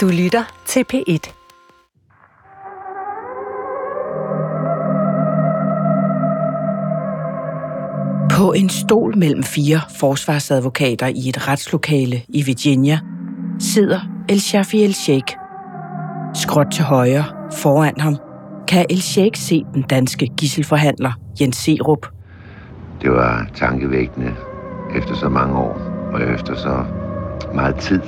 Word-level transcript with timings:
Du 0.00 0.08
lytter 0.08 0.62
til 0.66 0.84
P1. 0.92 1.32
På 8.36 8.52
en 8.52 8.68
stol 8.68 9.18
mellem 9.18 9.42
fire 9.42 9.80
forsvarsadvokater 9.98 11.06
i 11.06 11.28
et 11.28 11.48
retslokale 11.48 12.22
i 12.28 12.42
Virginia 12.42 13.00
sidder 13.58 14.00
El 14.28 14.40
Shafi 14.40 14.82
El 14.82 14.94
Sheikh. 14.94 15.36
Skråt 16.34 16.66
til 16.72 16.84
højre, 16.84 17.24
foran 17.52 18.00
ham, 18.00 18.16
kan 18.68 18.86
El 18.90 19.02
Sheikh 19.02 19.40
se 19.40 19.64
den 19.74 19.82
danske 19.82 20.26
gisselforhandler 20.36 21.12
Jens 21.40 21.56
Serup. 21.56 22.06
Det 23.02 23.10
var 23.10 23.50
tankevækkende 23.54 24.34
efter 24.96 25.14
så 25.14 25.28
mange 25.28 25.58
år, 25.58 25.78
og 26.12 26.22
efter 26.22 26.54
så 26.54 26.84
meget 27.54 27.76
tid, 27.76 28.00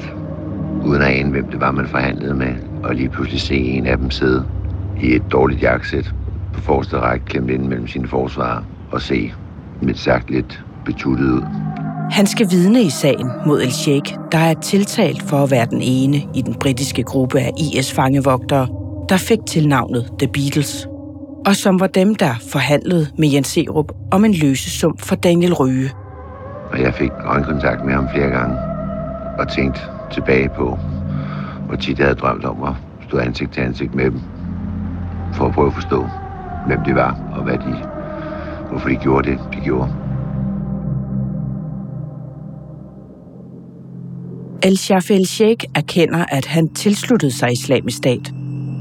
uden 0.85 1.03
at 1.03 1.09
ane, 1.09 1.31
hvem 1.31 1.51
det 1.51 1.61
var, 1.61 1.71
man 1.71 1.87
forhandlede 1.87 2.35
med, 2.35 2.55
og 2.85 2.95
lige 2.95 3.09
pludselig 3.09 3.41
se 3.41 3.55
en 3.55 3.87
af 3.87 3.99
dem 3.99 4.11
sidde 4.11 4.45
i 5.01 5.15
et 5.15 5.23
dårligt 5.33 5.63
jakkesæt 5.63 6.15
på 6.53 6.61
forreste 6.61 6.99
række, 6.99 7.25
klemt 7.25 7.51
ind 7.51 7.67
mellem 7.67 7.87
sine 7.87 8.09
forsvarer, 8.09 8.63
og 8.91 9.03
se 9.03 9.33
mit 9.83 9.99
sagt 9.99 10.31
lidt 10.31 10.65
betuttet 10.85 11.31
ud. 11.31 11.43
Han 12.11 12.27
skal 12.27 12.51
vidne 12.51 12.83
i 12.83 12.91
sagen 12.91 13.31
mod 13.47 13.63
El 13.63 13.73
Sheikh, 13.73 14.15
der 14.33 14.39
er 14.39 14.55
tiltalt 14.55 15.23
for 15.23 15.37
at 15.37 15.51
være 15.51 15.67
den 15.67 15.81
ene 15.83 16.17
i 16.35 16.43
den 16.43 16.55
britiske 16.55 17.03
gruppe 17.03 17.41
af 17.41 17.51
IS-fangevogtere, 17.59 18.69
der 19.09 19.17
fik 19.17 19.39
tilnavnet 19.49 20.09
The 20.19 20.29
Beatles, 20.33 20.89
og 21.47 21.57
som 21.57 21.81
var 21.81 21.87
dem, 21.87 22.15
der 22.15 22.35
forhandlede 22.53 23.07
med 23.19 23.29
Jens 23.29 23.47
Serup 23.47 23.93
om 24.11 24.25
en 24.25 24.35
løsesum 24.35 24.97
for 24.99 25.15
Daniel 25.15 25.55
Ryge. 25.55 25.91
Og 26.73 26.81
jeg 26.81 26.95
fik 26.95 27.11
øjenkontakt 27.25 27.85
med 27.85 27.95
ham 27.95 28.09
flere 28.15 28.29
gange, 28.29 28.57
og 29.39 29.49
tænkte 29.49 29.81
tilbage 30.13 30.49
på, 30.49 30.79
hvor 31.67 31.77
tit 31.77 31.99
jeg 31.99 32.07
havde 32.07 32.19
drømt 32.19 32.45
om 32.45 32.63
at 32.63 32.75
stå 33.09 33.19
ansigt 33.19 33.53
til 33.53 33.61
ansigt 33.61 33.95
med 33.95 34.05
dem, 34.05 34.21
for 35.33 35.47
at 35.47 35.53
prøve 35.53 35.67
at 35.67 35.75
forstå, 35.75 36.07
hvem 36.67 36.79
de 36.87 36.95
var, 36.95 37.19
og 37.33 37.43
hvad 37.43 37.59
de, 37.59 37.75
hvorfor 38.71 38.89
de 38.89 38.97
gjorde 38.97 39.31
det, 39.31 39.39
de 39.53 39.61
gjorde. 39.61 39.93
El-Shaf 44.65 45.11
el-Sheikh 45.11 45.65
erkender, 45.75 46.25
at 46.29 46.47
han 46.47 46.75
tilsluttede 46.75 47.33
sig 47.33 47.53
islamisk 47.53 47.97
stat, 47.97 48.33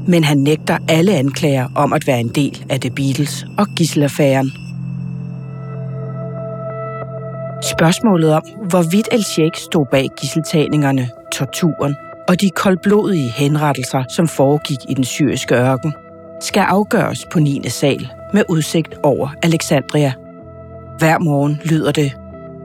men 0.08 0.24
han 0.24 0.38
nægter 0.38 0.78
alle 0.88 1.12
anklager 1.12 1.68
om 1.76 1.92
at 1.92 2.06
være 2.06 2.20
en 2.20 2.28
del 2.28 2.66
af 2.70 2.80
The 2.80 2.90
Beatles 2.90 3.46
og 3.58 3.66
gisselaffæren. 3.76 4.50
Spørgsmålet 7.62 8.34
om, 8.34 8.42
hvorvidt 8.70 9.08
El-Sheikh 9.12 9.58
stod 9.58 9.86
bag 9.90 10.06
gisseltagningerne, 10.20 11.08
torturen 11.32 11.96
og 12.28 12.40
de 12.40 12.50
koldblodige 12.50 13.30
henrettelser, 13.30 14.04
som 14.08 14.28
foregik 14.28 14.78
i 14.88 14.94
den 14.94 15.04
syriske 15.04 15.54
ørken, 15.54 15.92
skal 16.40 16.60
afgøres 16.60 17.26
på 17.32 17.38
9. 17.38 17.62
sal 17.68 18.08
med 18.32 18.42
udsigt 18.48 18.94
over 19.02 19.28
Alexandria. 19.42 20.12
Hver 20.98 21.18
morgen 21.18 21.60
lyder 21.64 21.92
det, 21.92 22.12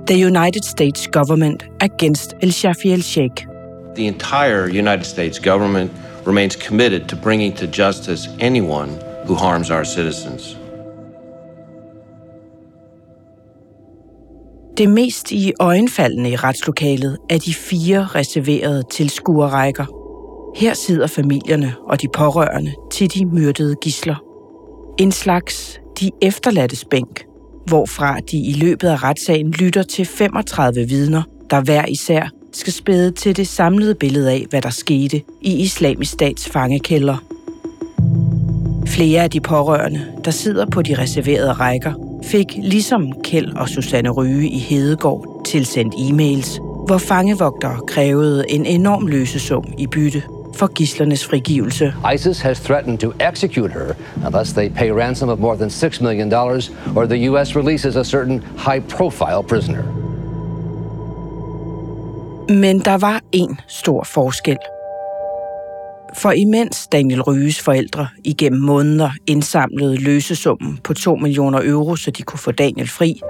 The 0.07 0.25
United 0.25 0.61
States 0.63 1.07
government 1.07 1.65
against 1.79 2.33
al-Shafi 2.41 2.91
al-Sheikh. 2.91 3.47
The 3.95 4.07
entire 4.07 4.63
United 4.69 5.03
States 5.03 5.39
government 5.39 5.91
remains 6.27 6.55
committed 6.67 7.01
to 7.07 7.15
bringing 7.23 7.55
to 7.57 7.65
justice 7.83 8.29
anyone 8.39 8.91
who 9.25 9.35
harms 9.35 9.69
our 9.69 9.83
citizens. 9.83 10.57
Det 14.77 14.89
mest 14.89 15.31
i 15.31 15.53
øjenfaldende 15.59 16.29
i 16.29 16.35
retslokalet 16.35 17.17
er 17.29 17.37
de 17.37 17.53
fire 17.53 18.05
reserverede 18.05 18.83
tilskuerrækker. 18.91 19.85
Her 20.55 20.73
sidder 20.73 21.07
familierne 21.07 21.75
og 21.87 22.01
de 22.01 22.07
pårørende 22.13 22.73
til 22.91 23.13
de 23.13 23.25
myrdede 23.25 23.75
gisler. 23.81 24.15
En 24.99 25.11
slags 25.11 25.79
de 25.99 26.11
efterladtes 26.21 26.85
bænk, 26.85 27.25
hvorfra 27.67 28.19
de 28.31 28.37
i 28.37 28.53
løbet 28.53 28.87
af 28.87 29.03
retssagen 29.03 29.51
lytter 29.51 29.83
til 29.83 30.05
35 30.05 30.87
vidner, 30.89 31.23
der 31.49 31.61
hver 31.61 31.85
især 31.85 32.29
skal 32.53 32.73
spæde 32.73 33.11
til 33.11 33.37
det 33.37 33.47
samlede 33.47 33.95
billede 33.95 34.31
af, 34.31 34.45
hvad 34.49 34.61
der 34.61 34.69
skete 34.69 35.21
i 35.41 35.61
islamisk 35.61 36.11
stats 36.11 36.49
fangekælder. 36.49 37.17
Flere 38.87 39.23
af 39.23 39.29
de 39.29 39.39
pårørende, 39.39 40.05
der 40.25 40.31
sidder 40.31 40.65
på 40.65 40.81
de 40.81 40.97
reserverede 40.97 41.51
rækker, 41.51 42.06
fik 42.27 42.47
ligesom 42.57 43.13
Kjeld 43.23 43.55
og 43.55 43.69
Susanne 43.69 44.09
Ryge 44.09 44.49
i 44.49 44.59
Hedegaard 44.59 45.41
tilsendt 45.45 45.93
e-mails, 45.97 46.59
hvor 46.87 46.97
fangevogtere 46.97 47.79
krævede 47.87 48.45
en 48.49 48.65
enorm 48.65 49.07
løsesum 49.07 49.65
i 49.77 49.87
bytte 49.87 50.23
for 50.53 50.67
gislernes 50.67 51.25
frigivelse. 51.25 51.93
ISIS 52.15 52.39
has 52.39 52.59
threatened 52.59 52.97
to 52.99 53.11
execute 53.29 53.73
her 53.73 53.93
unless 54.25 54.53
they 54.53 54.69
pay 54.69 54.91
ransom 54.91 55.29
of 55.29 55.39
more 55.39 55.57
than 55.57 55.69
$6 55.69 56.01
million 56.01 56.33
or 56.95 57.05
the 57.05 57.29
U.S. 57.29 57.55
releases 57.55 57.95
a 57.95 58.03
certain 58.03 58.43
high-profile 58.57 59.43
prisoner. 59.47 59.83
Men 62.49 62.79
der 62.79 62.97
var 62.97 63.21
en 63.31 63.59
stor 63.67 64.03
forskel. 64.03 64.57
For 66.17 66.31
imens 66.31 66.87
Daniel 66.87 67.21
Ryges 67.21 67.61
forældre 67.61 68.07
igennem 68.23 68.61
måneder 68.61 69.09
indsamlede 69.27 69.95
løsesummen 69.95 70.79
på 70.83 70.93
2 70.93 71.15
millioner 71.15 71.61
euro, 71.63 71.95
så 71.95 72.11
de 72.11 72.23
kunne 72.23 72.39
få 72.39 72.51
Daniel 72.51 72.87
fri, 72.87 73.21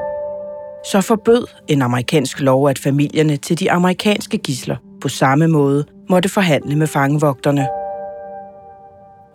så 0.91 1.01
forbød 1.01 1.47
en 1.67 1.81
amerikansk 1.81 2.39
lov, 2.39 2.69
at 2.69 2.79
familierne 2.79 3.37
til 3.37 3.59
de 3.59 3.71
amerikanske 3.71 4.37
gisler 4.37 4.75
på 5.01 5.09
samme 5.09 5.47
måde 5.47 5.85
måtte 6.09 6.29
forhandle 6.29 6.75
med 6.75 6.87
fangevogterne. 6.87 7.67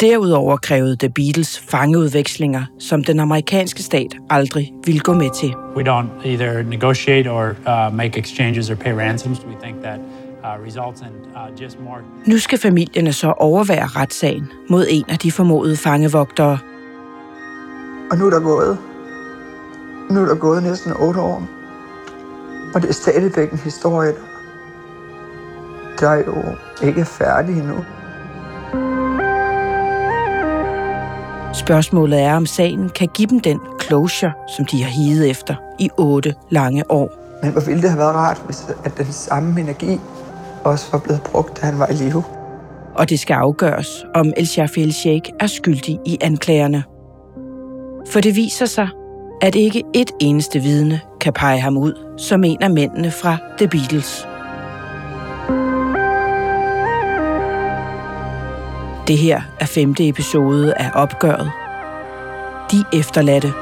Derudover 0.01 0.57
krævede 0.57 0.97
The 0.97 1.09
Beatles 1.09 1.59
fangeudvekslinger, 1.59 2.65
som 2.79 3.05
den 3.05 3.21
amerikanske 3.21 3.83
stat 3.83 4.17
aldrig 4.31 4.73
ville 4.85 5.01
gå 5.01 5.13
med 5.13 5.31
til. 5.35 5.55
We 5.77 5.83
don't 5.83 6.27
either 6.27 6.63
negotiate 6.63 7.31
or 7.31 7.51
uh, 7.51 7.97
make 7.97 8.19
exchanges 8.19 8.71
or 8.71 8.75
pay 8.75 8.93
ransoms. 8.93 9.41
We 9.47 9.55
think 9.63 9.83
that 9.83 10.01
uh, 10.45 11.87
uh. 11.87 12.29
Nu 12.29 12.39
skal 12.39 12.59
familierne 12.59 13.13
så 13.13 13.31
overvære 13.31 13.87
retssagen 13.87 14.49
mod 14.71 14.87
en 14.89 15.05
af 15.09 15.19
de 15.19 15.33
formodede 15.33 15.77
fangevogtere. 15.77 16.59
Og 18.11 18.19
nu 18.19 18.27
er 18.27 18.31
der 18.31 18.41
gået. 18.41 18.79
Nu 20.11 20.23
er 20.23 20.27
der 20.27 20.35
gået 20.35 20.63
næsten 20.63 20.93
otte 20.93 21.21
år. 21.21 21.43
Og 22.75 22.83
det 22.83 22.89
er 22.89 22.95
stadigvæk 22.95 23.53
en 23.53 23.59
historie, 23.59 24.13
der 26.01 26.09
er 26.09 26.25
jo 26.27 26.43
ikke 26.87 27.05
færdig 27.05 27.59
endnu. 27.59 27.85
Spørgsmålet 31.55 32.21
er, 32.21 32.37
om 32.37 32.47
sagen 32.47 32.89
kan 32.89 33.09
give 33.15 33.29
dem 33.29 33.41
den 33.41 33.61
closure, 33.83 34.33
som 34.57 34.65
de 34.65 34.83
har 34.83 34.91
higet 34.91 35.31
efter 35.31 35.55
i 35.79 35.91
otte 35.99 36.35
lange 36.51 36.91
år. 36.91 37.11
Men 37.43 37.53
hvor 37.53 37.61
ville 37.61 37.83
det 37.83 37.91
have 37.91 37.99
været 37.99 38.15
rart, 38.15 38.43
hvis 38.47 38.67
at 38.85 38.99
den 38.99 39.13
samme 39.13 39.61
energi 39.61 40.01
også 40.65 40.87
var 40.93 40.99
blevet 40.99 41.23
brugt, 41.23 41.61
da 41.61 41.67
han 41.67 41.79
var 41.79 41.87
i 41.87 41.93
live. 41.93 42.25
Og 42.95 43.11
det 43.11 43.21
skal 43.21 43.35
afgøres, 43.35 44.05
om 44.15 44.33
El 44.37 44.47
Shafi 44.47 44.83
El 44.83 44.93
Sheikh 44.93 45.31
er 45.41 45.47
skyldig 45.47 45.99
i 46.07 46.19
anklagerne. 46.21 46.85
For 48.11 48.21
det 48.21 48.37
viser 48.37 48.67
sig, 48.67 48.89
at 49.41 49.55
ikke 49.55 49.83
et 49.95 50.11
eneste 50.21 50.61
vidne 50.61 51.01
kan 51.21 51.33
pege 51.33 51.61
ham 51.61 51.77
ud 51.77 52.15
som 52.19 52.45
en 52.45 52.63
af 52.63 52.71
mændene 52.71 53.11
fra 53.11 53.37
The 53.59 53.69
Beatles. 53.69 54.29
Det 59.09 59.19
her 59.19 59.41
er 59.61 59.67
femte 59.67 60.09
episode 60.09 60.75
af 60.75 60.91
Opgøret. 60.95 61.51
De 62.73 62.99
efterladte. 62.99 63.53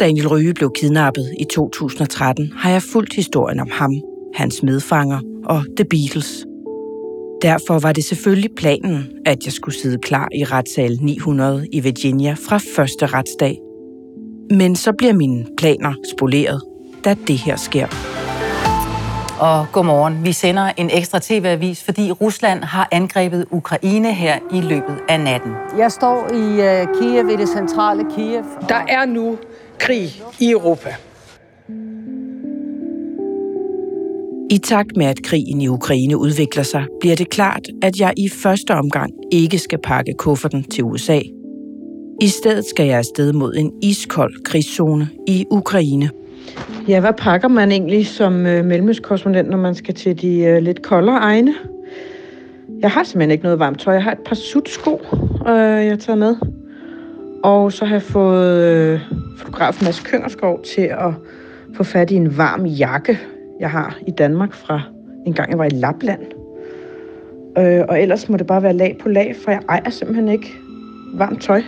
Daniel 0.00 0.28
Ryge 0.28 0.54
blev 0.54 0.72
kidnappet 0.74 1.34
i 1.40 1.44
2013, 1.44 2.52
har 2.56 2.70
jeg 2.70 2.82
fulgt 2.82 3.14
historien 3.14 3.60
om 3.60 3.70
ham, 3.70 3.92
hans 4.34 4.62
medfanger 4.62 5.20
og 5.44 5.64
The 5.76 5.84
Beatles. 5.84 6.44
Derfor 7.42 7.78
var 7.78 7.92
det 7.92 8.04
selvfølgelig 8.04 8.50
planen, 8.56 9.08
at 9.26 9.44
jeg 9.44 9.52
skulle 9.52 9.78
sidde 9.78 9.98
klar 9.98 10.28
i 10.34 10.44
retssal 10.44 10.98
900 11.00 11.66
i 11.72 11.80
Virginia 11.80 12.36
fra 12.48 12.60
første 12.76 13.06
retsdag. 13.06 13.58
Men 14.50 14.76
så 14.76 14.92
bliver 14.98 15.12
mine 15.12 15.46
planer 15.56 15.94
spoleret, 16.16 16.62
da 17.04 17.16
det 17.26 17.38
her 17.38 17.56
sker. 17.56 17.86
Og 19.40 19.66
godmorgen. 19.72 20.24
Vi 20.24 20.32
sender 20.32 20.72
en 20.76 20.90
ekstra 20.92 21.18
tv-avis, 21.22 21.84
fordi 21.84 22.12
Rusland 22.12 22.64
har 22.64 22.88
angrebet 22.92 23.46
Ukraine 23.50 24.14
her 24.14 24.38
i 24.52 24.60
løbet 24.60 24.98
af 25.08 25.20
natten. 25.20 25.52
Jeg 25.78 25.92
står 25.92 26.28
i 26.32 26.46
uh, 26.50 27.00
Kiev, 27.00 27.28
i 27.28 27.36
det 27.36 27.48
centrale 27.48 28.04
Kiev. 28.16 28.44
Der 28.68 28.82
er 28.88 29.06
nu 29.06 29.38
krig 29.78 30.22
i 30.40 30.50
Europa. 30.50 30.94
I 34.50 34.58
takt 34.58 34.96
med, 34.96 35.06
at 35.06 35.22
krigen 35.22 35.60
i 35.60 35.68
Ukraine 35.68 36.16
udvikler 36.16 36.62
sig, 36.62 36.84
bliver 37.00 37.16
det 37.16 37.30
klart, 37.30 37.62
at 37.82 38.00
jeg 38.00 38.12
i 38.16 38.28
første 38.28 38.70
omgang 38.70 39.12
ikke 39.32 39.58
skal 39.58 39.78
pakke 39.78 40.14
kufferten 40.18 40.62
til 40.62 40.84
USA. 40.84 41.20
I 42.20 42.28
stedet 42.28 42.64
skal 42.64 42.86
jeg 42.86 42.98
afsted 42.98 43.32
mod 43.32 43.54
en 43.54 43.72
iskold 43.82 44.44
krigszone 44.44 45.08
i 45.26 45.46
Ukraine. 45.50 46.10
Ja, 46.88 47.00
hvad 47.00 47.12
pakker 47.12 47.48
man 47.48 47.72
egentlig 47.72 48.06
som 48.06 48.46
øh, 48.46 48.64
mellemøstkorrespondent, 48.64 49.50
når 49.50 49.58
man 49.58 49.74
skal 49.74 49.94
til 49.94 50.22
de 50.22 50.38
øh, 50.38 50.62
lidt 50.62 50.82
koldere 50.82 51.18
egne? 51.18 51.54
Jeg 52.80 52.90
har 52.90 53.04
simpelthen 53.04 53.30
ikke 53.30 53.44
noget 53.44 53.58
varmt 53.58 53.80
tøj. 53.80 53.94
Jeg 53.94 54.02
har 54.02 54.12
et 54.12 54.24
par 54.26 54.34
sutsko, 54.34 55.00
øh, 55.48 55.56
jeg 55.56 55.90
har 55.90 55.96
taget 55.96 56.18
med. 56.18 56.57
Og 57.42 57.72
så 57.72 57.84
har 57.84 57.94
jeg 57.94 58.02
fået 58.02 58.64
øh, 58.64 59.00
fotograf 59.36 59.82
Mads 59.82 60.00
Køngerskov 60.00 60.62
til 60.62 60.82
at 60.82 61.12
få 61.74 61.84
fat 61.84 62.10
i 62.10 62.14
en 62.14 62.38
varm 62.38 62.66
jakke, 62.66 63.18
jeg 63.60 63.70
har 63.70 63.98
i 64.06 64.10
Danmark 64.10 64.54
fra 64.54 64.80
en 65.26 65.34
gang 65.34 65.50
jeg 65.50 65.58
var 65.58 65.64
i 65.64 65.68
Lapland. 65.68 66.22
Øh, 67.58 67.84
og 67.88 68.02
ellers 68.02 68.28
må 68.28 68.36
det 68.36 68.46
bare 68.46 68.62
være 68.62 68.72
lag 68.72 68.96
på 69.00 69.08
lag, 69.08 69.36
for 69.44 69.50
jeg 69.50 69.60
ejer 69.68 69.90
simpelthen 69.90 70.28
ikke 70.28 70.58
varmt 71.14 71.42
tøj. 71.42 71.62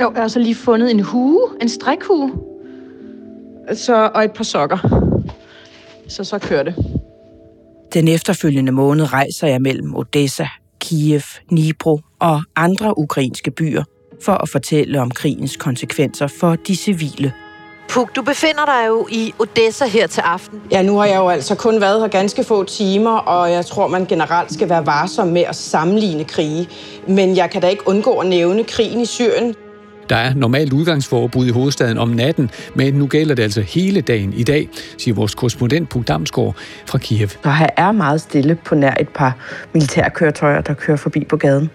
Jo, 0.00 0.12
jeg 0.14 0.22
har 0.22 0.28
så 0.28 0.38
lige 0.38 0.54
fundet 0.54 0.90
en 0.90 1.00
hue, 1.00 1.40
en 1.62 1.68
strikhue. 1.68 2.32
Så, 3.72 4.10
og 4.14 4.24
et 4.24 4.32
par 4.32 4.44
sokker. 4.44 4.78
Så 6.08 6.24
så 6.24 6.38
kører 6.38 6.62
det. 6.62 6.74
Den 7.94 8.08
efterfølgende 8.08 8.72
måned 8.72 9.12
rejser 9.12 9.46
jeg 9.46 9.62
mellem 9.62 9.96
Odessa, 9.96 10.46
Kiev, 10.80 11.22
Dnipro 11.50 12.00
og 12.20 12.42
andre 12.56 12.98
ukrainske 12.98 13.50
byer 13.50 13.84
for 14.22 14.32
at 14.32 14.48
fortælle 14.48 15.00
om 15.00 15.10
krigens 15.10 15.56
konsekvenser 15.56 16.26
for 16.26 16.56
de 16.56 16.76
civile. 16.76 17.32
Puk, 17.88 18.16
du 18.16 18.22
befinder 18.22 18.64
dig 18.66 18.88
jo 18.88 19.06
i 19.10 19.34
Odessa 19.38 19.86
her 19.86 20.06
til 20.06 20.20
aften. 20.20 20.60
Ja, 20.72 20.82
nu 20.82 20.96
har 20.96 21.06
jeg 21.06 21.16
jo 21.16 21.28
altså 21.28 21.54
kun 21.54 21.80
været 21.80 22.00
her 22.00 22.08
ganske 22.08 22.44
få 22.44 22.64
timer, 22.64 23.16
og 23.16 23.52
jeg 23.52 23.66
tror, 23.66 23.88
man 23.88 24.06
generelt 24.06 24.52
skal 24.52 24.68
være 24.68 24.86
varsom 24.86 25.28
med 25.28 25.42
at 25.42 25.56
sammenligne 25.56 26.24
krige. 26.24 26.68
Men 27.08 27.36
jeg 27.36 27.50
kan 27.50 27.62
da 27.62 27.68
ikke 27.68 27.88
undgå 27.88 28.18
at 28.18 28.26
nævne 28.26 28.64
krigen 28.64 29.00
i 29.00 29.06
Syrien. 29.06 29.54
Der 30.08 30.16
er 30.16 30.34
normalt 30.34 30.72
udgangsforbud 30.72 31.46
i 31.46 31.50
hovedstaden 31.50 31.98
om 31.98 32.08
natten, 32.08 32.50
men 32.74 32.94
nu 32.94 33.06
gælder 33.06 33.34
det 33.34 33.42
altså 33.42 33.60
hele 33.60 34.00
dagen 34.00 34.32
i 34.32 34.42
dag, 34.42 34.68
siger 34.98 35.14
vores 35.14 35.34
korrespondent 35.34 35.88
Puk 35.88 36.08
Damsgaard 36.08 36.56
fra 36.86 36.98
Kiev. 36.98 37.28
Der 37.44 37.66
er 37.76 37.92
meget 37.92 38.20
stille 38.20 38.54
på 38.64 38.74
nær 38.74 38.94
et 39.00 39.08
par 39.08 39.36
militærkøretøjer, 39.74 40.60
der 40.60 40.74
kører 40.74 40.96
forbi 40.96 41.24
på 41.24 41.36
gaden. 41.36 41.70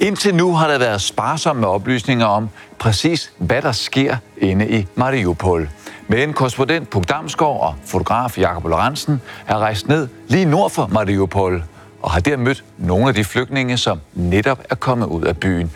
Indtil 0.00 0.34
nu 0.34 0.54
har 0.54 0.68
der 0.68 0.78
været 0.78 1.00
sparsomme 1.00 1.60
med 1.60 1.68
oplysninger 1.68 2.26
om 2.26 2.48
præcis, 2.78 3.32
hvad 3.38 3.62
der 3.62 3.72
sker 3.72 4.16
inde 4.38 4.68
i 4.70 4.86
Mariupol. 4.94 5.68
Men 6.08 6.32
korrespondent 6.32 6.90
Puk 6.90 7.08
Damsgaard 7.08 7.60
og 7.60 7.74
fotograf 7.86 8.38
Jakob 8.38 8.64
Lorentzen 8.64 9.20
er 9.46 9.58
rejst 9.58 9.88
ned 9.88 10.08
lige 10.28 10.44
nord 10.44 10.70
for 10.70 10.86
Mariupol 10.86 11.64
og 12.02 12.10
har 12.10 12.20
der 12.20 12.36
mødt 12.36 12.64
nogle 12.78 13.08
af 13.08 13.14
de 13.14 13.24
flygtninge, 13.24 13.76
som 13.76 14.00
netop 14.14 14.60
er 14.70 14.74
kommet 14.74 15.06
ud 15.06 15.22
af 15.22 15.36
byen. 15.36 15.70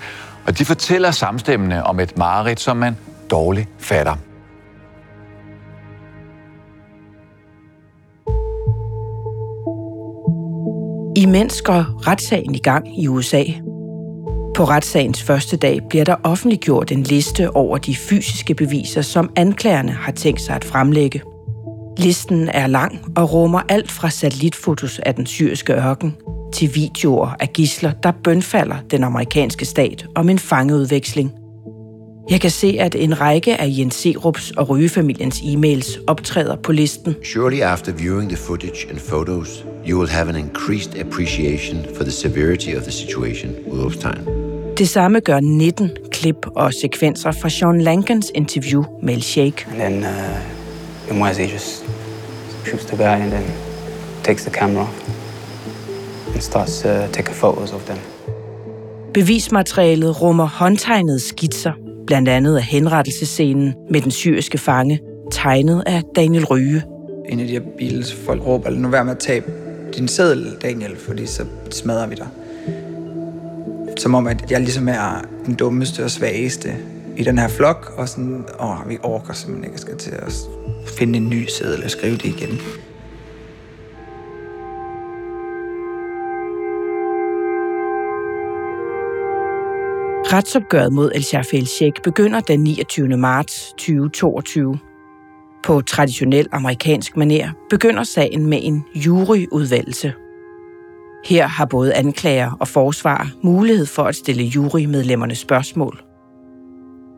Og 0.46 0.58
de 0.58 0.64
fortæller 0.64 1.10
samstemmende 1.10 1.82
om 1.82 2.00
et 2.00 2.18
mareridt, 2.18 2.60
som 2.60 2.76
man 2.76 2.96
dårligt 3.30 3.68
fatter. 3.78 4.16
Imens 11.16 11.62
går 11.62 12.08
retssagen 12.08 12.54
i 12.54 12.58
gang 12.58 13.02
i 13.02 13.08
USA. 13.08 13.42
På 14.54 14.64
retssagens 14.64 15.22
første 15.22 15.56
dag 15.56 15.80
bliver 15.88 16.04
der 16.04 16.16
offentliggjort 16.22 16.92
en 16.92 17.02
liste 17.02 17.50
over 17.50 17.78
de 17.78 17.96
fysiske 17.96 18.54
beviser, 18.54 19.02
som 19.02 19.30
anklagerne 19.36 19.92
har 19.92 20.12
tænkt 20.12 20.40
sig 20.40 20.56
at 20.56 20.64
fremlægge. 20.64 21.22
Listen 21.98 22.48
er 22.48 22.66
lang 22.66 23.00
og 23.16 23.32
rummer 23.32 23.60
alt 23.68 23.92
fra 23.92 24.10
satellitfotos 24.10 24.98
af 24.98 25.14
den 25.14 25.26
syriske 25.26 25.72
ørken 25.72 26.16
til 26.52 26.74
videoer 26.74 27.28
af 27.40 27.52
gisler, 27.52 27.92
der 27.92 28.12
bønfalder 28.24 28.76
den 28.90 29.04
amerikanske 29.04 29.64
stat 29.64 30.06
om 30.14 30.28
en 30.28 30.38
fangeudveksling. 30.38 31.32
Jeg 32.30 32.40
kan 32.40 32.50
se, 32.50 32.76
at 32.80 32.94
en 32.94 33.20
række 33.20 33.60
af 33.60 33.66
Jens 33.78 33.94
Serups 33.94 34.50
og 34.50 34.68
Røgefamiliens 34.68 35.40
e-mails 35.40 36.04
optræder 36.06 36.56
på 36.56 36.72
listen. 36.72 37.14
Surely 37.24 37.60
after 37.60 37.92
viewing 37.92 38.28
the 38.28 38.38
footage 38.38 38.90
and 38.90 38.98
photos, 38.98 39.64
you 39.86 39.98
will 39.98 40.10
have 40.10 40.28
an 40.28 40.36
increased 40.36 40.98
appreciation 40.98 41.84
for 41.96 42.04
the 42.04 42.12
severity 42.12 42.76
of 42.76 42.82
the 42.82 42.92
situation, 42.92 43.54
Wolfstein. 43.66 44.28
Det 44.78 44.88
samme 44.88 45.20
gør 45.20 45.40
19 45.40 45.90
klip 46.10 46.46
og 46.46 46.74
sekvenser 46.74 47.32
fra 47.32 47.48
Sean 47.48 47.80
Lankens 47.80 48.32
interview 48.34 48.84
med 49.02 49.14
El 49.14 49.22
Sheikh. 49.22 49.66
And 49.70 49.80
then 49.80 50.02
uh, 50.02 51.10
Imwazi 51.10 51.42
just 51.42 51.84
shoots 52.64 52.84
the 52.84 52.96
guy 52.96 53.22
and 53.22 53.30
then 53.30 53.44
takes 54.22 54.42
the 54.42 54.50
camera 54.50 54.86
and 56.34 56.40
starts 56.40 56.84
uh, 56.84 56.90
taking 57.12 57.36
photos 57.36 57.72
of 57.72 57.82
them. 57.86 57.98
Bevismaterialet 59.14 60.22
rummer 60.22 60.46
håndtegnede 60.46 61.20
skitser, 61.20 61.72
blandt 62.06 62.28
andet 62.28 62.56
af 62.56 62.62
henrettelsescenen 62.62 63.74
med 63.90 64.00
den 64.00 64.10
syriske 64.10 64.58
fange, 64.58 65.00
tegnet 65.32 65.82
af 65.86 66.02
Daniel 66.16 66.44
Ryge. 66.44 66.82
En 67.28 67.40
af 67.40 67.46
de 67.46 67.52
her 67.52 67.62
Beatles 67.78 68.14
folk 68.14 68.46
råber, 68.46 68.70
nu 68.70 68.88
vær 68.88 69.02
med 69.02 69.12
at 69.12 69.18
tage 69.18 69.42
din 69.96 70.08
sædel, 70.08 70.56
Daniel, 70.62 70.96
fordi 70.96 71.26
så 71.26 71.44
smadrer 71.70 72.06
vi 72.06 72.14
dig. 72.14 72.28
Som 73.96 74.14
om, 74.14 74.26
at 74.26 74.50
jeg 74.50 74.60
ligesom 74.60 74.88
er 74.88 75.24
den 75.46 75.54
dummeste 75.54 76.04
og 76.04 76.10
svageste 76.10 76.74
i 77.16 77.24
den 77.24 77.38
her 77.38 77.48
flok, 77.48 77.94
og 77.96 78.08
sådan, 78.08 78.44
åh, 78.60 78.88
vi 78.88 78.98
orker 79.02 79.32
simpelthen 79.32 79.64
ikke, 79.64 79.74
at 79.74 79.80
skal 79.80 79.96
til 79.96 80.10
at 80.10 80.32
finde 80.98 81.16
en 81.16 81.30
ny 81.30 81.46
sædel 81.46 81.84
og 81.84 81.90
skrive 81.90 82.16
det 82.16 82.24
igen. 82.24 82.60
Retsopgøret 90.32 90.92
mod 90.92 91.12
El 91.14 91.24
Shafel 91.24 91.66
Sheikh 91.66 92.02
begynder 92.02 92.40
den 92.40 92.60
29. 92.60 93.16
marts 93.16 93.68
2022. 93.68 94.78
På 95.64 95.80
traditionel 95.80 96.46
amerikansk 96.52 97.16
maner 97.16 97.50
begynder 97.70 98.02
sagen 98.02 98.46
med 98.46 98.58
en 98.62 98.84
juryudvalgelse. 98.94 100.12
Her 101.26 101.46
har 101.46 101.64
både 101.64 101.94
anklager 101.94 102.56
og 102.60 102.68
forsvar 102.68 103.30
mulighed 103.42 103.86
for 103.86 104.02
at 104.02 104.16
stille 104.16 104.44
jurymedlemmerne 104.44 105.34
spørgsmål. 105.34 106.02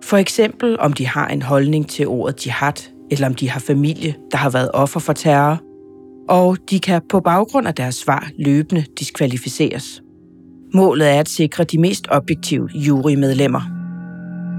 For 0.04 0.16
eksempel 0.16 0.78
om 0.81 0.93
de 0.93 1.06
har 1.06 1.28
en 1.28 1.43
holdning 1.43 1.88
til 1.88 2.06
ordet 2.06 2.46
jihad, 2.46 2.72
eller 3.10 3.26
om 3.26 3.34
de 3.34 3.50
har 3.50 3.60
familie, 3.60 4.14
der 4.32 4.38
har 4.38 4.50
været 4.50 4.70
offer 4.75 5.00
for 5.00 5.12
terror, 5.12 5.60
og 6.28 6.56
de 6.70 6.81
kan 6.81 7.02
på 7.08 7.20
baggrund 7.20 7.69
af 7.69 7.75
deres 7.75 7.94
svar 7.94 8.31
løbende 8.38 8.84
diskvalificeres. 8.99 10.02
Målet 10.75 11.08
er 11.08 11.20
at 11.20 11.28
sikre 11.28 11.64
de 11.64 11.78
mest 11.78 12.06
objektive 12.10 12.69
jurymedlemmer. 12.75 13.60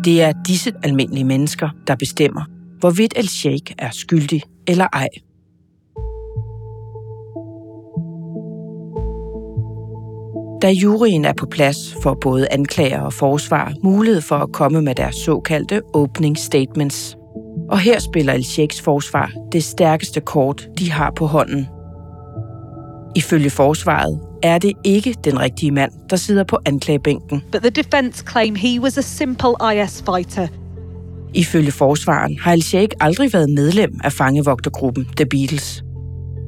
Det 0.03 0.21
er 0.21 0.33
disse 0.47 0.71
almindelige 0.83 1.25
mennesker, 1.25 1.69
der 1.87 1.95
bestemmer, 1.95 2.56
hvorvidt 2.79 3.13
El-Sheikh 3.15 3.73
er 3.77 3.89
skyldig 3.91 4.41
eller 4.67 4.87
ej. 4.93 5.07
Da 10.61 10.69
juryen 10.71 11.25
er 11.25 11.33
på 11.33 11.45
plads, 11.45 11.77
får 12.03 12.17
både 12.21 12.47
anklager 12.51 12.99
og 12.99 13.13
forsvar 13.13 13.73
mulighed 13.83 14.21
for 14.21 14.35
at 14.35 14.51
komme 14.51 14.81
med 14.81 14.95
deres 14.95 15.15
såkaldte 15.15 15.81
opening 15.93 16.37
statements. 16.37 17.17
Og 17.69 17.79
her 17.79 17.99
spiller 17.99 18.33
El-Sheikhs 18.33 18.81
forsvar 18.81 19.31
det 19.51 19.63
stærkeste 19.63 20.21
kort, 20.21 20.67
de 20.79 20.91
har 20.91 21.11
på 21.11 21.25
hånden. 21.25 21.67
Ifølge 23.15 23.49
forsvaret 23.49 24.19
er 24.43 24.57
det 24.57 24.73
ikke 24.83 25.15
den 25.23 25.39
rigtige 25.39 25.71
mand, 25.71 25.91
der 26.09 26.15
sidder 26.15 26.43
på 26.43 26.57
anklagebænken. 26.65 27.43
But 27.51 27.61
the 27.61 27.69
defense 27.69 28.25
claim 28.31 28.55
he 28.55 28.81
was 28.81 28.97
a 28.97 29.01
simple 29.01 29.53
IS 29.73 30.03
fighter. 30.05 30.47
Ifølge 31.33 31.71
forsvaren 31.71 32.37
har 32.39 32.53
El-Sheikh 32.53 32.95
aldrig 32.99 33.33
været 33.33 33.49
medlem 33.49 33.99
af 34.03 34.13
fangevogtergruppen 34.13 35.07
The 35.17 35.25
Beatles. 35.25 35.83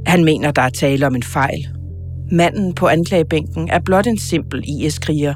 Han 0.06 0.24
mener, 0.24 0.52
der 0.52 0.62
er 0.62 0.70
tale 0.70 1.08
om 1.08 1.16
en 1.16 1.24
fejl. 1.24 1.68
Manden 2.32 2.74
på 2.74 2.88
anklagebænken 2.88 3.70
er 3.70 3.80
blot 3.80 4.08
en 4.08 4.18
simpel 4.18 4.64
IS-kriger. 4.68 5.34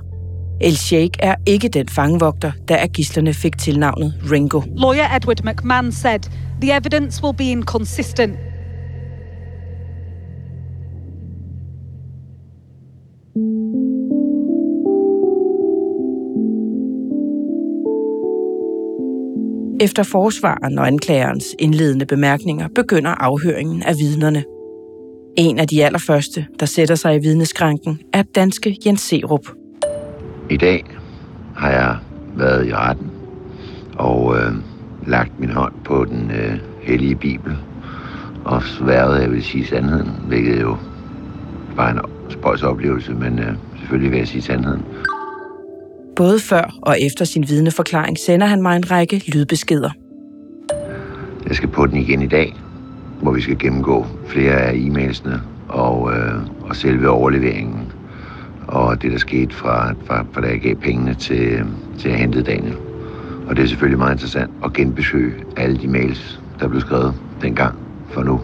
El-Sheikh 0.62 1.20
er 1.20 1.36
ikke 1.46 1.68
den 1.68 1.90
fangevogter, 1.90 2.52
der 2.68 2.78
af 2.78 2.90
gislerne 2.90 3.34
fik 3.34 3.58
tilnavnet 3.58 4.14
Ringo. 4.32 4.62
Lawyer 4.78 5.16
Edward 5.16 5.44
McMahon 5.44 5.92
said, 5.92 6.20
the 6.62 6.78
evidence 6.78 7.24
will 7.24 7.38
be 7.38 7.52
inconsistent. 7.52 8.36
Efter 19.84 20.04
forsvaren 20.04 20.80
og 20.80 20.88
anklagerens 20.88 21.46
indledende 21.60 22.06
bemærkninger 22.06 22.68
begynder 22.76 23.12
afhøringen 23.12 23.84
af 23.84 23.94
vidnerne. 24.00 24.44
En 25.38 25.60
af 25.60 25.68
de 25.68 25.86
allerførste, 25.86 26.46
der 26.60 26.66
sætter 26.66 26.96
sig 26.96 27.16
i 27.16 27.20
vidneskranken, 27.20 28.00
er 28.14 28.24
danske 28.36 28.78
Jens 28.86 29.02
Serup. 29.02 29.48
I 30.50 30.58
dag 30.58 30.86
har 31.56 31.72
jeg 31.72 31.98
været 32.38 32.68
i 32.68 32.74
retten 32.74 33.12
og 33.98 34.36
øh, 34.38 34.54
lagt 35.08 35.40
min 35.40 35.50
hånd 35.50 35.74
på 35.86 36.06
den 36.06 36.32
øh, 36.32 36.60
hellige 36.82 37.16
bibel 37.16 37.54
og 38.46 38.64
sværet, 38.64 39.22
jeg 39.22 39.32
vil 39.32 39.44
sige 39.44 39.66
sandheden, 39.66 40.12
hvilket 40.28 40.62
jo 40.62 40.78
var 41.76 41.92
en 41.92 42.00
spøjs 42.30 42.64
oplevelse, 42.64 43.14
men 43.14 43.40
øh, 43.40 43.56
selvfølgelig 43.80 44.12
vil 44.12 44.18
jeg 44.18 44.28
sige 44.28 44.42
sandheden. 44.42 44.82
Både 46.16 46.40
før 46.40 46.76
og 46.82 47.02
efter 47.02 47.26
sin 47.26 47.46
vidneforklaring 47.50 48.18
sender 48.18 48.48
han 48.48 48.62
mig 48.62 48.76
en 48.76 48.92
række 48.92 49.24
lydbeskeder. 49.34 49.90
Jeg 51.48 51.56
skal 51.56 51.70
på 51.70 51.86
den 51.86 51.98
igen 51.98 52.22
i 52.22 52.28
dag, 52.28 52.56
hvor 53.22 53.32
vi 53.32 53.42
skal 53.42 53.60
gennemgå 53.60 54.06
flere 54.28 54.54
af 54.54 54.74
e-mailsene 54.74 55.42
og, 55.70 56.14
øh, 56.14 56.36
og 56.62 56.76
selve 56.76 57.10
overleveringen 57.10 57.92
og 58.68 59.02
det, 59.02 59.12
der 59.12 59.18
skete 59.18 59.56
fra, 59.56 59.94
fra, 60.06 60.26
fra 60.34 60.42
da 60.42 60.48
jeg 60.48 60.60
gav 60.60 60.76
pengene 60.76 61.14
til, 61.14 61.66
til 62.00 62.10
at 62.10 62.16
hente 62.16 62.44
Daniel. 62.44 62.76
Og 63.48 63.56
det 63.56 63.64
er 63.64 63.68
selvfølgelig 63.68 64.00
meget 64.00 64.14
interessant 64.14 64.52
at 64.66 64.74
genbesøge 64.74 65.34
alle 65.58 65.78
de 65.78 65.88
mails, 65.88 66.42
der 66.60 66.68
blev 66.68 66.82
skrevet 66.82 67.14
dengang 67.42 67.76
for 68.10 68.24
nu 68.24 68.42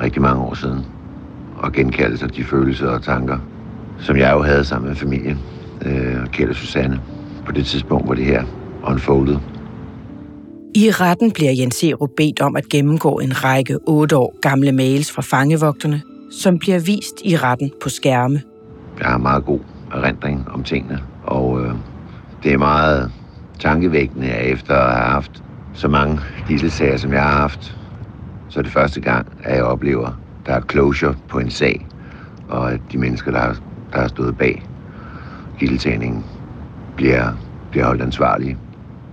rigtig 0.00 0.22
mange 0.22 0.42
år 0.42 0.54
siden. 0.54 0.80
Og 1.56 1.72
genkalde 1.72 2.18
sig 2.18 2.36
de 2.36 2.44
følelser 2.44 2.88
og 2.88 3.02
tanker, 3.02 3.38
som 3.98 4.16
jeg 4.16 4.32
jo 4.32 4.42
havde 4.42 4.64
sammen 4.64 4.88
med 4.88 4.96
familien, 4.96 5.38
øh, 5.84 6.26
Kjell 6.32 6.50
og 6.50 6.56
Susanne, 6.56 7.00
på 7.46 7.52
det 7.52 7.66
tidspunkt, 7.66 8.06
hvor 8.06 8.14
det 8.14 8.24
her 8.24 8.44
unfolded. 8.86 9.36
I 10.74 10.90
retten 10.90 11.32
bliver 11.32 11.52
Jens 11.52 11.84
Erup 11.84 12.10
bedt 12.16 12.40
om 12.40 12.56
at 12.56 12.68
gennemgå 12.68 13.18
en 13.18 13.44
række 13.44 13.78
otte 13.86 14.16
år 14.16 14.34
gamle 14.40 14.72
mails 14.72 15.12
fra 15.12 15.22
fangevogterne, 15.22 16.02
som 16.32 16.58
bliver 16.58 16.78
vist 16.78 17.14
i 17.24 17.36
retten 17.36 17.72
på 17.82 17.88
skærme. 17.88 18.42
Jeg 19.00 19.06
har 19.06 19.18
meget 19.18 19.44
god 19.44 19.60
erindring 19.92 20.48
om 20.48 20.64
tingene, 20.64 21.00
og 21.24 21.64
øh, 21.64 21.74
det 22.42 22.52
er 22.52 22.58
meget 22.58 23.12
tankevækkende, 23.58 24.28
at 24.28 24.52
efter 24.52 24.74
at 24.74 24.94
have 24.96 25.10
haft 25.10 25.42
så 25.74 25.88
mange 25.88 26.20
gisselsager, 26.48 26.96
som 26.96 27.12
jeg 27.12 27.22
har 27.22 27.40
haft, 27.40 27.76
så 28.48 28.58
er 28.58 28.62
det 28.62 28.72
første 28.72 29.00
gang, 29.00 29.26
at 29.42 29.56
jeg 29.56 29.64
oplever, 29.64 30.20
der 30.46 30.52
er 30.52 30.60
closure 30.70 31.14
på 31.28 31.38
en 31.38 31.50
sag, 31.50 31.86
og 32.48 32.72
at 32.72 32.80
de 32.92 32.98
mennesker, 32.98 33.30
der 33.30 33.38
har, 33.38 33.56
der 33.92 34.00
har 34.00 34.08
stået 34.08 34.38
bag 34.38 34.62
gidseltagningen, 35.58 36.24
bliver, 36.96 37.32
bliver 37.70 37.86
holdt 37.86 38.02
ansvarlige 38.02 38.56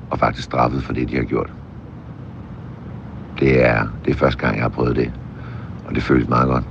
og 0.09 0.19
faktisk 0.19 0.45
straffet 0.45 0.83
for 0.83 0.93
det, 0.93 1.09
de 1.09 1.15
har 1.15 1.23
gjort. 1.23 1.53
Det 3.39 3.65
er, 3.65 3.87
det 4.05 4.11
er 4.11 4.17
første 4.17 4.39
gang, 4.39 4.55
jeg 4.55 4.63
har 4.63 4.69
prøvet 4.69 4.95
det, 4.95 5.11
og 5.85 5.95
det 5.95 6.03
føles 6.03 6.29
meget 6.29 6.47
godt. 6.47 6.63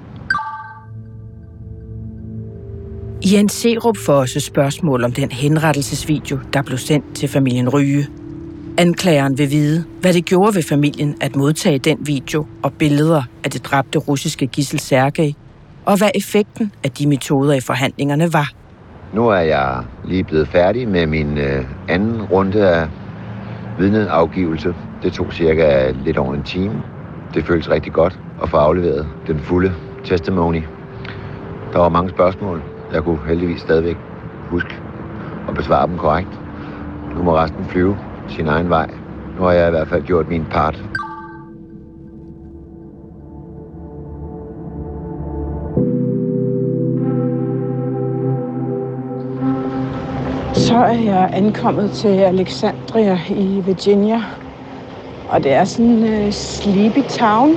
Jens 3.25 3.53
Serup 3.53 3.97
får 3.97 4.15
også 4.15 4.41
spørgsmål 4.41 5.05
om 5.05 5.13
den 5.13 5.31
henrettelsesvideo, 5.31 6.39
der 6.53 6.63
blev 6.63 6.79
sendt 6.79 7.15
til 7.15 7.29
familien 7.29 7.69
Ryge. 7.69 8.09
Anklageren 8.79 9.39
vil 9.39 9.51
vide, 9.51 9.85
hvad 10.01 10.13
det 10.13 10.25
gjorde 10.25 10.55
ved 10.55 10.63
familien 10.63 11.17
at 11.21 11.37
modtage 11.37 11.79
den 11.79 11.99
video 12.01 12.47
og 12.63 12.73
billeder 12.73 13.23
af 13.45 13.51
det 13.51 13.65
dræbte 13.65 13.99
russiske 13.99 14.47
gissel 14.47 14.81
Sergej, 14.81 15.33
og 15.85 15.99
hvad 15.99 16.11
effekten 16.15 16.73
af 16.85 16.91
de 16.91 17.07
metoder 17.07 17.53
i 17.53 17.61
forhandlingerne 17.61 18.33
var. 18.33 18.62
Nu 19.13 19.29
er 19.29 19.39
jeg 19.39 19.85
lige 20.05 20.25
blevet 20.25 20.49
færdig 20.49 20.89
med 20.89 21.07
min 21.07 21.39
øh, 21.39 21.65
anden 21.89 22.23
runde 22.23 22.69
af 22.69 22.89
vidneafgivelse. 23.79 24.75
Det 25.03 25.13
tog 25.13 25.33
cirka 25.33 25.91
lidt 25.91 26.19
over 26.19 26.35
en 26.35 26.43
time. 26.43 26.83
Det 27.35 27.45
føles 27.45 27.71
rigtig 27.71 27.93
godt 27.93 28.21
at 28.43 28.49
få 28.49 28.57
afleveret 28.57 29.07
den 29.27 29.39
fulde 29.39 29.73
testimony. 30.05 30.63
Der 31.73 31.79
var 31.79 31.89
mange 31.89 32.11
spørgsmål. 32.11 32.63
Jeg 32.93 33.03
kunne 33.03 33.19
heldigvis 33.27 33.61
stadigvæk 33.61 33.97
huske 34.51 34.75
at 35.49 35.55
besvare 35.55 35.87
dem 35.87 35.99
korrekt. 35.99 36.41
Nu 37.17 37.23
må 37.23 37.37
resten 37.37 37.65
flyve 37.65 37.99
sin 38.29 38.49
egen 38.49 38.69
vej. 38.69 38.91
Nu 39.39 39.43
har 39.43 39.53
jeg 39.53 39.69
i 39.69 39.71
hvert 39.71 39.89
fald 39.89 40.03
gjort 40.03 40.29
min 40.29 40.45
part. 40.45 40.85
Så 50.73 50.79
er 50.79 51.01
jeg 51.01 51.31
ankommet 51.33 51.91
til 51.91 52.09
Alexandria 52.09 53.19
i 53.31 53.63
Virginia. 53.67 54.23
Og 55.29 55.45
det 55.45 55.53
er 55.53 55.65
sådan 55.65 55.91
en 55.91 56.27
uh, 56.27 56.33
sleepy 56.33 57.03
town. 57.09 57.57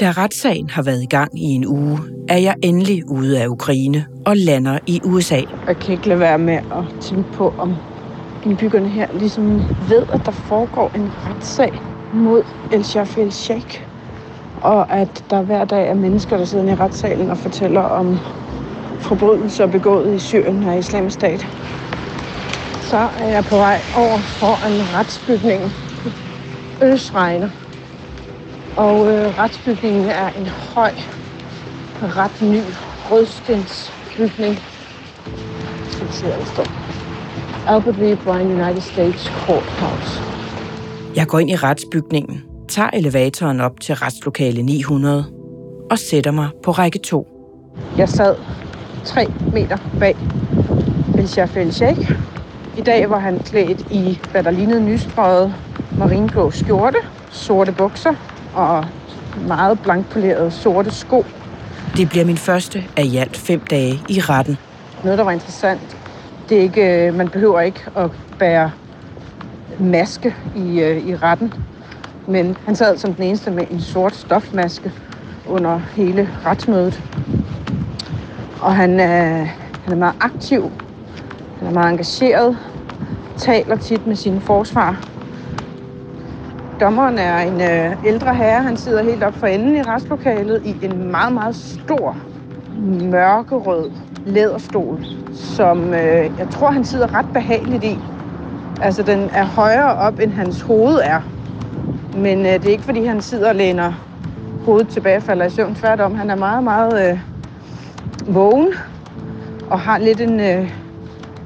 Da 0.00 0.10
retssagen 0.10 0.70
har 0.70 0.82
været 0.82 1.02
i 1.02 1.06
gang 1.06 1.38
i 1.38 1.44
en 1.44 1.66
uge, 1.66 1.98
er 2.28 2.38
jeg 2.38 2.54
endelig 2.62 3.10
ude 3.10 3.42
af 3.42 3.46
Ukraine 3.46 4.06
og 4.26 4.36
lander 4.36 4.78
i 4.86 5.00
USA. 5.04 5.40
Jeg 5.66 5.76
kan 5.78 5.94
ikke 5.94 6.08
lade 6.08 6.20
være 6.20 6.38
med 6.38 6.54
at 6.54 6.84
tænke 7.00 7.32
på, 7.32 7.54
om 7.58 7.74
indbyggerne 8.42 8.88
her 8.88 9.06
ligesom 9.18 9.62
ved, 9.88 10.02
at 10.12 10.26
der 10.26 10.32
foregår 10.32 10.90
en 10.94 11.10
retssag 11.28 11.80
mod 12.12 12.42
El 12.72 12.84
Shaf 12.84 13.18
El 13.18 13.32
Sheikh. 13.32 13.82
Og 14.56 14.92
at 14.92 15.24
der 15.30 15.42
hver 15.42 15.64
dag 15.64 15.88
er 15.88 15.94
mennesker, 15.94 16.36
der 16.36 16.44
sidder 16.44 16.72
i 16.72 16.74
retssalen 16.74 17.30
og 17.30 17.38
fortæller 17.38 17.80
om 17.80 18.18
forbrydelser 19.00 19.66
begået 19.66 20.14
i 20.14 20.18
Syrien 20.18 20.62
af 20.62 20.78
islamisk 20.78 21.14
stat. 21.14 21.46
Så 22.92 23.08
er 23.18 23.28
jeg 23.28 23.44
på 23.44 23.56
vej 23.56 23.80
over 23.96 24.18
foran 24.18 24.94
retsbygningen. 24.94 25.70
Øsregner. 26.82 27.48
Og 28.76 29.12
øh, 29.12 29.38
retsbygningen 29.38 30.04
er 30.04 30.28
en 30.28 30.46
høj, 30.46 30.92
ret 32.02 32.42
ny 32.42 32.60
rødstensbygning. 33.10 34.58
Se, 36.10 36.24
hvad 36.24 36.38
der 36.38 36.44
står. 36.44 36.66
Albert 37.68 38.00
V. 38.00 38.16
Bryan 38.16 38.46
United 38.46 38.80
States 38.80 39.24
Courthouse. 39.24 40.22
Jeg 41.16 41.26
går 41.26 41.38
ind 41.38 41.50
i 41.50 41.56
retsbygningen, 41.56 42.42
tager 42.68 42.90
elevatoren 42.92 43.60
op 43.60 43.80
til 43.80 43.94
retslokale 43.94 44.62
900 44.62 45.24
og 45.90 45.98
sætter 45.98 46.30
mig 46.30 46.48
på 46.62 46.70
række 46.70 46.98
2. 46.98 47.26
Jeg 47.98 48.08
sad 48.08 48.36
3 49.04 49.26
meter 49.52 49.78
bag 49.98 50.16
El 51.18 51.28
Shaf 51.28 51.56
El 51.56 51.72
Sheikh. 51.72 52.31
I 52.78 52.80
dag 52.80 53.10
var 53.10 53.18
han 53.18 53.38
klædt 53.38 53.80
i, 53.90 54.20
hvad 54.30 54.42
der 54.42 54.50
lignede 54.50 54.80
nystrøget 54.80 55.54
marineblå 55.98 56.50
skjorte, 56.50 56.98
sorte 57.30 57.72
bukser 57.72 58.14
og 58.54 58.84
meget 59.46 59.80
blankpolerede 59.80 60.50
sorte 60.50 60.90
sko. 60.90 61.24
Det 61.96 62.08
bliver 62.08 62.24
min 62.24 62.36
første 62.36 62.84
af 62.96 63.04
i 63.04 63.16
alt 63.16 63.36
fem 63.36 63.60
dage 63.60 64.00
i 64.08 64.20
retten. 64.20 64.58
Noget, 65.04 65.18
der 65.18 65.24
var 65.24 65.30
interessant, 65.30 65.96
det 66.48 66.58
er 66.58 66.62
ikke, 66.62 67.12
man 67.16 67.28
behøver 67.28 67.60
ikke 67.60 67.80
at 67.96 68.10
bære 68.38 68.70
maske 69.80 70.34
i, 70.56 70.80
øh, 70.80 71.06
i 71.06 71.16
retten. 71.16 71.52
Men 72.28 72.56
han 72.64 72.76
sad 72.76 72.98
som 72.98 73.14
den 73.14 73.24
eneste 73.24 73.50
med 73.50 73.64
en 73.70 73.80
sort 73.80 74.14
stofmaske 74.14 74.92
under 75.48 75.80
hele 75.96 76.28
retsmødet. 76.46 77.02
Og 78.60 78.74
han 78.74 79.00
er, 79.00 79.44
han 79.84 79.92
er 79.92 79.96
meget 79.96 80.14
aktiv, 80.20 80.70
han 81.62 81.70
er 81.70 81.74
meget 81.74 81.90
engageret, 81.90 82.58
taler 83.36 83.76
tit 83.76 84.06
med 84.06 84.16
sine 84.16 84.40
forsvar. 84.40 85.04
Dommeren 86.80 87.18
er 87.18 87.38
en 87.38 87.60
øh, 87.60 88.06
ældre 88.06 88.34
herre. 88.34 88.62
Han 88.62 88.76
sidder 88.76 89.02
helt 89.02 89.22
op 89.22 89.34
for 89.34 89.46
enden 89.46 89.76
i 89.76 89.82
retslokalet 89.82 90.62
i 90.64 90.76
en 90.84 91.10
meget, 91.10 91.32
meget 91.32 91.56
stor, 91.56 92.16
mørkerød 93.10 93.90
læderstol, 94.26 95.04
som 95.32 95.94
øh, 95.94 96.30
jeg 96.38 96.48
tror, 96.50 96.70
han 96.70 96.84
sidder 96.84 97.14
ret 97.14 97.26
behageligt 97.32 97.84
i. 97.84 97.98
Altså, 98.80 99.02
den 99.02 99.30
er 99.32 99.44
højere 99.44 99.94
op, 99.94 100.18
end 100.20 100.32
hans 100.32 100.60
hoved 100.60 100.98
er. 101.04 101.20
Men 102.16 102.38
øh, 102.38 102.52
det 102.52 102.66
er 102.66 102.70
ikke, 102.70 102.84
fordi 102.84 103.04
han 103.04 103.20
sidder 103.20 103.48
og 103.48 103.54
læner 103.54 103.92
hovedet 104.64 104.88
tilbage 104.88 105.16
og 105.16 105.22
falder 105.22 105.46
i 105.46 105.50
søvn. 105.50 105.74
Tværtom, 105.74 106.14
han 106.14 106.30
er 106.30 106.36
meget, 106.36 106.64
meget 106.64 107.10
øh, 107.10 107.18
vågen 108.34 108.68
og 109.70 109.80
har 109.80 109.98
lidt 109.98 110.20
en 110.20 110.40
øh, 110.40 110.81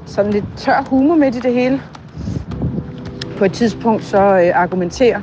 sådan 0.07 0.31
lidt 0.31 0.45
tør 0.57 0.85
humor 0.89 1.15
med 1.15 1.35
i 1.35 1.39
det 1.39 1.53
hele. 1.53 1.81
På 3.37 3.45
et 3.45 3.53
tidspunkt 3.53 4.03
så 4.03 4.17
øh, 4.17 4.51
argumenterer 4.61 5.19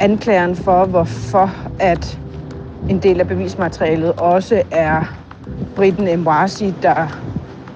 anklageren 0.00 0.56
for, 0.56 0.84
hvorfor 0.84 1.50
at 1.78 2.18
en 2.88 2.98
del 2.98 3.20
af 3.20 3.28
bevismaterialet 3.28 4.12
også 4.12 4.62
er 4.70 5.16
Britten 5.76 6.08
Emwasi, 6.08 6.74
der 6.82 7.20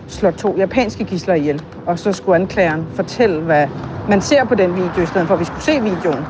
slår 0.08 0.30
to 0.30 0.56
japanske 0.56 1.04
gisler 1.04 1.34
ihjel. 1.34 1.62
Og 1.86 1.98
så 1.98 2.12
skulle 2.12 2.36
anklageren 2.36 2.86
fortælle, 2.94 3.40
hvad 3.40 3.66
man 4.08 4.20
ser 4.20 4.44
på 4.44 4.54
den 4.54 4.76
video, 4.76 5.02
i 5.02 5.06
stedet 5.06 5.26
for 5.26 5.34
at 5.34 5.40
vi 5.40 5.44
skulle 5.44 5.62
se 5.62 5.82
videoen. 5.82 6.24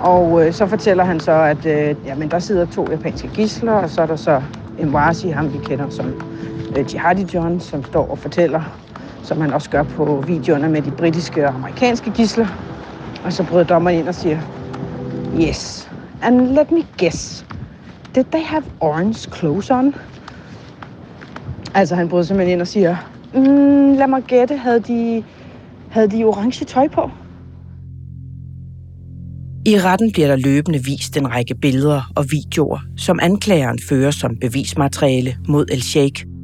Og 0.00 0.46
øh, 0.46 0.52
så 0.52 0.66
fortæller 0.66 1.04
han 1.04 1.20
så, 1.20 1.32
at 1.32 1.66
øh, 1.66 1.96
jamen, 2.06 2.30
der 2.30 2.38
sidder 2.38 2.66
to 2.66 2.90
japanske 2.90 3.30
gisler, 3.34 3.72
og 3.72 3.90
så 3.90 4.02
er 4.02 4.06
der 4.06 4.16
så 4.16 4.42
Emwasi, 4.78 5.28
ham 5.28 5.52
vi 5.52 5.58
kender 5.58 5.90
som 5.90 6.14
Øh, 6.76 6.94
Jihadi 6.94 7.26
John, 7.34 7.60
som 7.60 7.84
står 7.84 8.10
og 8.10 8.18
fortæller, 8.18 8.62
som 9.22 9.40
han 9.40 9.52
også 9.52 9.70
gør 9.70 9.82
på 9.82 10.24
videoerne 10.26 10.68
med 10.68 10.82
de 10.82 10.90
britiske 10.90 11.48
og 11.48 11.54
amerikanske 11.54 12.10
gisler. 12.10 12.46
Og 13.24 13.32
så 13.32 13.44
bryder 13.44 13.64
dommeren 13.64 13.98
ind 13.98 14.08
og 14.08 14.14
siger, 14.14 14.40
Yes, 15.40 15.90
and 16.22 16.40
let 16.48 16.72
me 16.72 16.82
guess. 16.98 17.46
Did 18.14 18.24
they 18.24 18.42
have 18.44 18.62
orange 18.80 19.30
clothes 19.36 19.70
on? 19.70 19.94
Altså, 21.74 21.94
han 21.94 22.08
bryder 22.08 22.24
simpelthen 22.24 22.52
ind 22.52 22.60
og 22.60 22.68
siger, 22.68 22.96
mm, 23.34 23.94
lad 23.94 24.06
mig 24.06 24.22
gætte, 24.22 24.56
havde 24.56 24.80
de, 24.80 25.24
havde 25.90 26.10
de 26.10 26.24
orange 26.24 26.64
tøj 26.64 26.88
på? 26.88 27.10
I 29.66 29.78
retten 29.80 30.12
bliver 30.12 30.28
der 30.28 30.36
løbende 30.36 30.84
vist 30.84 31.16
en 31.16 31.30
række 31.30 31.54
billeder 31.54 32.12
og 32.16 32.24
videoer, 32.30 32.78
som 32.96 33.18
anklageren 33.22 33.78
fører 33.88 34.10
som 34.10 34.36
bevismateriale 34.40 35.36
mod 35.48 35.66
El 35.72 35.82
Sheikh. 35.82 36.37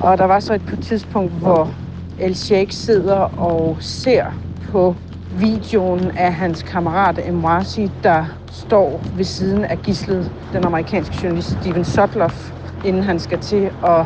Og 0.00 0.18
der 0.18 0.24
var 0.24 0.40
så 0.40 0.54
et 0.54 0.62
på 0.66 0.74
et 0.74 0.80
tidspunkt, 0.84 1.32
hvor 1.32 1.70
El 2.18 2.36
Sheikh 2.36 2.72
sidder 2.72 3.16
og 3.38 3.76
ser 3.80 4.24
på 4.72 4.94
videoen 5.30 6.10
af 6.16 6.34
hans 6.34 6.62
kammerat 6.62 7.20
Emrasi, 7.28 7.90
der 8.02 8.24
står 8.50 9.00
ved 9.16 9.24
siden 9.24 9.64
af 9.64 9.78
gislet, 9.82 10.32
den 10.52 10.64
amerikanske 10.64 11.16
journalist 11.22 11.50
Steven 11.50 11.84
Sotloff, 11.84 12.52
inden 12.84 13.02
han 13.02 13.18
skal 13.18 13.38
til 13.38 13.70
at 13.86 14.04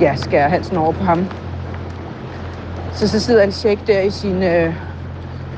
ja, 0.00 0.16
skære 0.16 0.48
halsen 0.50 0.76
over 0.76 0.92
på 0.92 1.04
ham. 1.04 1.26
Så 2.92 3.08
så 3.08 3.20
sidder 3.20 3.42
El 3.42 3.52
Sheikh 3.52 3.86
der 3.86 4.00
i 4.00 4.10
sin 4.10 4.42
øh, 4.42 4.74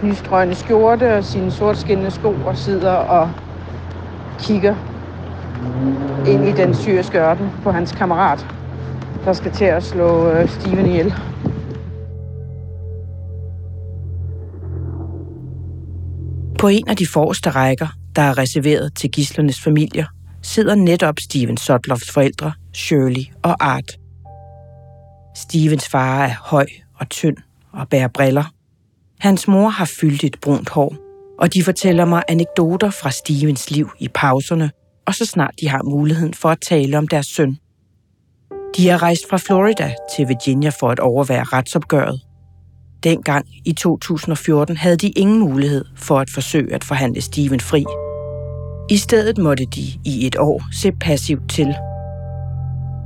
nystrøgne 0.03 0.55
skjorte 0.55 1.17
og 1.17 1.25
sine 1.25 1.51
sortskinnende 1.51 2.11
sko 2.11 2.35
og 2.47 2.57
sidder 2.57 2.93
og 2.93 3.31
kigger 4.39 4.75
ind 6.27 6.49
i 6.49 6.53
den 6.53 6.75
syriske 6.75 7.19
ørken 7.19 7.51
på 7.63 7.71
hans 7.71 7.93
kammerat, 7.93 8.47
der 9.25 9.33
skal 9.33 9.53
til 9.53 9.65
at 9.65 9.83
slå 9.83 10.31
øh, 10.31 10.49
Steven 10.49 10.87
ihjel. 10.87 11.15
På 16.59 16.69
en 16.69 16.89
af 16.89 16.97
de 16.97 17.07
forreste 17.07 17.51
rækker, 17.51 17.89
der 18.17 18.23
er 18.23 18.39
reserveret 18.39 18.95
til 18.95 19.11
gislernes 19.11 19.61
familier, 19.61 20.07
sidder 20.43 20.75
netop 20.75 21.21
Steven 21.21 21.57
Sotloffs 21.57 22.11
forældre, 22.11 22.53
Shirley 22.75 23.25
og 23.43 23.57
Art. 23.61 23.99
Stevens 25.37 25.89
far 25.89 26.25
er 26.25 26.35
høj 26.45 26.67
og 26.95 27.09
tynd 27.09 27.37
og 27.73 27.89
bærer 27.89 28.09
briller. 28.09 28.45
Hans 29.21 29.49
mor 29.49 29.69
har 29.69 29.91
fyldt 30.01 30.25
et 30.25 30.37
brunt 30.43 30.69
hår, 30.69 30.97
og 31.39 31.55
de 31.55 31.63
fortæller 31.63 32.05
mig 32.05 32.23
anekdoter 32.29 32.91
fra 32.91 33.11
Stevens 33.11 33.71
liv 33.71 33.91
i 33.99 34.09
pauserne, 34.15 34.71
og 35.07 35.15
så 35.15 35.27
snart 35.27 35.55
de 35.61 35.69
har 35.69 35.83
muligheden 35.83 36.35
for 36.35 36.49
at 36.49 36.61
tale 36.61 36.99
om 36.99 37.09
deres 37.09 37.27
søn. 37.27 37.59
De 38.77 38.91
er 38.91 39.03
rejst 39.03 39.23
fra 39.31 39.37
Florida 39.37 39.95
til 40.17 40.29
Virginia 40.29 40.71
for 40.81 40.91
at 40.91 41.01
overvære 41.01 41.45
retsopgøret. 41.45 42.21
Dengang 43.03 43.47
i 43.65 43.73
2014 43.73 44.77
havde 44.77 44.97
de 44.97 45.09
ingen 45.09 45.39
mulighed 45.39 45.85
for 45.97 46.21
at 46.21 46.31
forsøge 46.31 46.75
at 46.75 46.85
forhandle 46.85 47.21
Steven 47.21 47.61
fri. 47.61 47.85
I 48.91 48.97
stedet 48.97 49.39
måtte 49.39 49.65
de 49.65 49.83
i 50.05 50.27
et 50.27 50.37
år 50.39 50.63
se 50.73 50.93
passivt 50.93 51.51
til. 51.51 51.75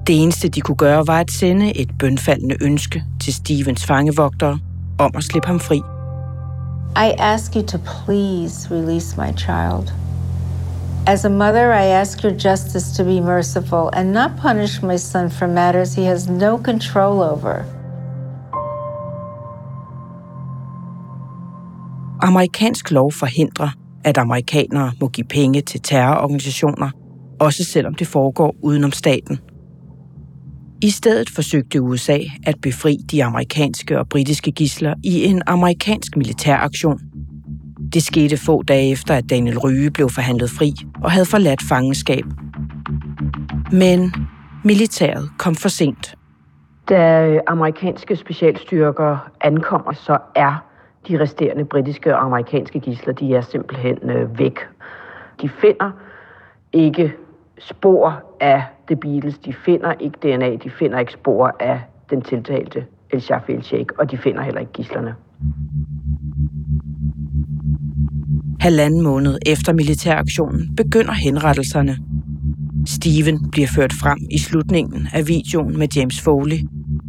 Det 0.07 0.23
eneste, 0.23 0.49
de 0.49 0.61
kunne 0.61 0.77
gøre, 0.77 1.07
var 1.07 1.21
at 1.21 1.31
sende 1.31 1.77
et 1.77 1.91
bønfaldende 1.99 2.57
ønske 2.61 3.05
til 3.21 3.35
Stevens 3.35 3.87
fangevogtere 3.87 4.59
om 4.99 5.11
at 5.17 5.25
slippe 5.25 5.47
ham 5.47 5.61
fri. 5.61 5.77
I 6.97 7.15
ask 7.19 7.57
you 7.57 7.63
to 7.63 7.79
please 7.79 8.71
release 8.71 9.17
my 9.21 9.39
child. 9.39 9.93
As 11.05 11.25
a 11.25 11.29
mother, 11.29 11.73
I 11.73 11.87
ask 11.87 12.23
your 12.23 12.33
justice 12.33 12.97
to 12.97 13.05
be 13.05 13.21
merciful 13.21 13.91
and 13.93 14.13
not 14.13 14.37
punish 14.37 14.83
my 14.83 14.97
son 14.97 15.31
for 15.31 15.49
matters 15.49 15.95
he 15.95 16.05
has 16.05 16.29
no 16.29 16.59
control 16.59 17.23
over. 17.23 17.65
Amerikansk 22.21 22.91
lov 22.91 23.13
forhindrer, 23.13 23.71
at 24.05 24.19
amerikanere 24.19 24.93
må 25.01 25.09
give 25.09 25.27
penge 25.27 25.61
til 25.61 25.81
terrororganisationer, 25.81 26.91
også 27.41 27.65
selvom 27.65 27.95
det 27.95 28.07
foregår 28.07 28.57
udenom 28.63 28.93
staten. 28.93 29.39
I 30.83 30.91
stedet 30.91 31.31
forsøgte 31.31 31.83
USA 31.83 32.19
at 32.47 32.55
befri 32.63 32.97
de 33.11 33.25
amerikanske 33.25 33.99
og 33.99 34.09
britiske 34.09 34.53
gisler 34.53 34.95
i 35.05 35.25
en 35.25 35.43
amerikansk 35.47 36.17
militæraktion. 36.17 37.01
Det 37.95 38.03
skete 38.03 38.37
få 38.37 38.63
dage 38.63 38.93
efter, 38.93 39.15
at 39.15 39.31
Daniel 39.31 39.59
Ryge 39.59 39.91
blev 39.91 40.09
forhandlet 40.09 40.51
fri 40.51 40.73
og 41.05 41.11
havde 41.11 41.27
forladt 41.27 41.63
fangenskab. 41.69 42.25
Men 43.73 44.15
militæret 44.65 45.31
kom 45.39 45.55
for 45.55 45.69
sent. 45.69 46.15
Da 46.89 47.29
øh, 47.29 47.41
amerikanske 47.47 48.17
specialstyrker 48.17 49.31
ankommer, 49.41 49.93
så 49.93 50.19
er 50.35 50.65
de 51.09 51.21
resterende 51.21 51.65
britiske 51.65 52.17
og 52.17 52.25
amerikanske 52.25 52.81
gisler, 52.81 53.13
de 53.13 53.35
er 53.35 53.41
simpelthen 53.41 54.11
øh, 54.11 54.39
væk. 54.39 54.59
De 55.43 55.49
finder 55.49 55.91
ikke 56.73 57.13
spor 57.59 58.23
af 58.41 58.65
The 58.87 58.97
Beatles, 58.97 59.39
de 59.39 59.53
finder 59.53 59.93
ikke 60.01 60.19
DNA, 60.23 60.57
de 60.57 60.71
finder 60.71 60.99
ikke 60.99 61.13
spor 61.13 61.57
af 61.61 61.81
den 62.11 62.23
tiltalte 62.23 62.87
El 63.11 63.21
Shafi 63.21 63.53
El 63.53 63.63
Sheikh, 63.63 63.95
og 63.99 64.11
de 64.11 64.19
finder 64.19 64.43
heller 64.43 64.61
ikke 64.61 64.73
gislerne. 64.73 65.15
Halvanden 68.63 69.01
måned 69.03 69.39
efter 69.47 69.73
militæraktionen 69.73 70.77
begynder 70.77 71.13
henrettelserne. 71.13 71.99
Steven 72.87 73.51
bliver 73.51 73.69
ført 73.69 73.93
frem 73.93 74.19
i 74.31 74.39
slutningen 74.39 75.09
af 75.13 75.29
videoen 75.29 75.79
med 75.79 75.89
James 75.97 76.21
Foley 76.21 76.59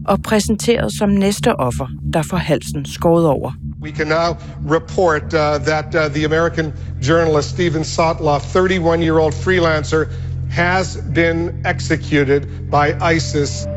og 0.08 0.22
præsenteret 0.22 0.94
som 0.94 1.10
næste 1.10 1.56
offer, 1.56 1.88
der 2.14 2.22
får 2.22 2.38
halsen 2.38 2.86
skåret 2.86 3.28
over. 3.28 3.52
We 3.82 3.92
can 3.92 4.08
now 4.08 4.38
report 4.76 5.24
uh, 5.24 5.66
that 5.66 5.96
uh, 5.96 6.16
the 6.16 6.26
American 6.26 6.74
journalist 7.10 7.50
Steven 7.50 7.84
Sotloff, 7.84 8.56
31-year-old 8.56 9.34
freelancer, 9.34 10.06
has 10.52 10.98
been 11.16 11.66
executed 11.66 12.42
by 12.72 13.14
ISIS. 13.16 13.68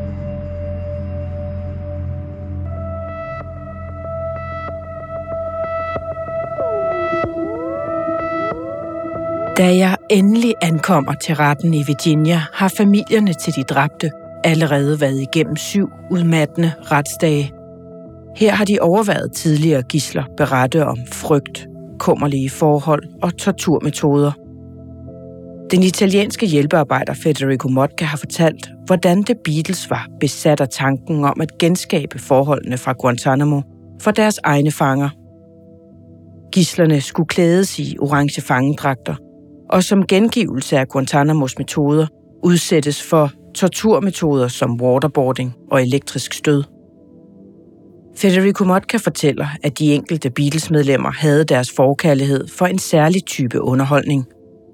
Da 9.57 9.77
jeg 9.77 9.95
endelig 10.09 10.53
ankommer 10.61 11.13
til 11.13 11.35
retten 11.35 11.73
i 11.73 11.83
Virginia, 11.87 12.41
har 12.53 12.73
familierne 12.77 13.33
til 13.33 13.55
de 13.55 13.63
dræbte 13.63 14.11
allerede 14.43 15.01
været 15.01 15.21
igennem 15.21 15.55
syv 15.55 15.89
udmattende 16.11 16.71
retsdage. 16.91 17.51
Her 18.35 18.51
har 18.51 18.65
de 18.65 18.77
overvejet 18.81 19.31
tidligere 19.31 19.83
gisler 19.83 20.23
berette 20.37 20.85
om 20.85 20.97
frygt, 21.11 21.67
kummerlige 21.99 22.49
forhold 22.49 23.03
og 23.21 23.37
torturmetoder. 23.37 24.31
Den 25.71 25.83
italienske 25.83 26.45
hjælpearbejder 26.45 27.13
Federico 27.13 27.67
Motka 27.67 28.05
har 28.05 28.17
fortalt, 28.17 28.69
hvordan 28.85 29.23
The 29.23 29.35
Beatles 29.43 29.89
var 29.89 30.07
besat 30.19 30.61
af 30.61 30.69
tanken 30.69 31.23
om 31.23 31.41
at 31.41 31.57
genskabe 31.57 32.19
forholdene 32.19 32.77
fra 32.77 32.93
Guantanamo 32.99 33.61
for 34.01 34.11
deres 34.11 34.39
egne 34.43 34.71
fanger. 34.71 35.09
Gislerne 36.51 37.01
skulle 37.01 37.27
klædes 37.27 37.79
i 37.79 37.97
orange 37.99 38.41
fangedragter, 38.41 39.15
og 39.69 39.83
som 39.83 40.07
gengivelse 40.07 40.77
af 40.77 40.87
Guantanamos 40.87 41.57
metoder 41.57 42.07
udsættes 42.43 43.03
for 43.03 43.31
torturmetoder 43.55 44.47
som 44.47 44.81
waterboarding 44.81 45.53
og 45.71 45.81
elektrisk 45.81 46.33
stød. 46.33 46.63
Federico 48.17 48.63
Motka 48.63 48.97
fortæller, 48.97 49.47
at 49.63 49.79
de 49.79 49.93
enkelte 49.93 50.29
Beatles-medlemmer 50.29 51.11
havde 51.11 51.43
deres 51.43 51.71
forkærlighed 51.71 52.47
for 52.47 52.65
en 52.65 52.79
særlig 52.79 53.25
type 53.25 53.61
underholdning. 53.61 54.25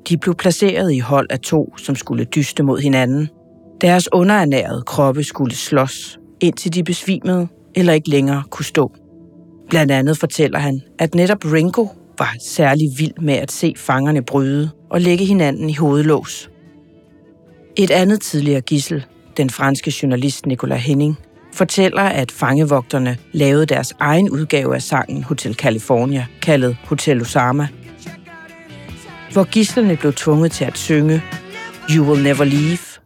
De 0.09 0.17
blev 0.17 0.35
placeret 0.35 0.93
i 0.93 0.99
hold 0.99 1.27
af 1.29 1.39
to, 1.39 1.77
som 1.77 1.95
skulle 1.95 2.25
dyste 2.25 2.63
mod 2.63 2.79
hinanden. 2.79 3.29
Deres 3.81 4.13
underernærede 4.13 4.81
kroppe 4.81 5.23
skulle 5.23 5.55
slås, 5.55 6.19
indtil 6.41 6.73
de 6.73 6.83
besvimede 6.83 7.47
eller 7.75 7.93
ikke 7.93 8.09
længere 8.09 8.43
kunne 8.49 8.65
stå. 8.65 8.91
Blandt 9.69 9.91
andet 9.91 10.17
fortæller 10.17 10.59
han, 10.59 10.81
at 10.99 11.15
netop 11.15 11.45
Ringo 11.45 11.87
var 12.19 12.35
særlig 12.41 12.89
vild 12.97 13.21
med 13.21 13.33
at 13.33 13.51
se 13.51 13.73
fangerne 13.77 14.23
bryde 14.23 14.69
og 14.89 15.01
lægge 15.01 15.25
hinanden 15.25 15.69
i 15.69 15.73
hovedlås. 15.73 16.49
Et 17.75 17.91
andet 17.91 18.21
tidligere 18.21 18.61
gissel, 18.61 19.05
den 19.37 19.49
franske 19.49 19.93
journalist 20.01 20.45
Nicolas 20.45 20.85
Henning, 20.85 21.17
fortæller, 21.53 22.01
at 22.01 22.31
fangevogterne 22.31 23.17
lavede 23.31 23.65
deres 23.65 23.93
egen 23.99 24.29
udgave 24.29 24.75
af 24.75 24.81
sangen 24.81 25.23
Hotel 25.23 25.53
California, 25.53 26.25
kaldet 26.41 26.77
Hotel 26.83 27.21
Osama, 27.21 27.67
hvor 29.33 29.43
gislerne 29.43 29.97
blev 29.97 30.13
tvunget 30.13 30.51
til 30.51 30.65
at 30.65 30.77
synge 30.77 31.21
You 31.89 32.05
will 32.05 32.23
never 32.23 32.43
leave, 32.43 33.01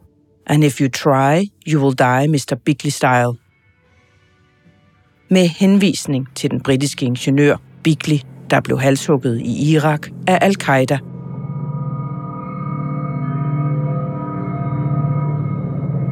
and 0.47 0.63
if 0.63 0.81
you 0.81 0.89
try, 0.89 1.43
you 1.67 1.83
will 1.83 1.97
die, 1.97 2.27
Mr. 2.27 2.55
Bigley 2.65 2.91
Style. 2.91 3.33
Med 5.29 5.47
henvisning 5.47 6.27
til 6.35 6.51
den 6.51 6.61
britiske 6.61 7.05
ingeniør 7.05 7.57
Bigley, 7.83 8.17
der 8.49 8.61
blev 8.61 8.79
halshugget 8.79 9.41
i 9.41 9.71
Irak 9.73 10.07
af 10.27 10.39
al-Qaida 10.41 10.97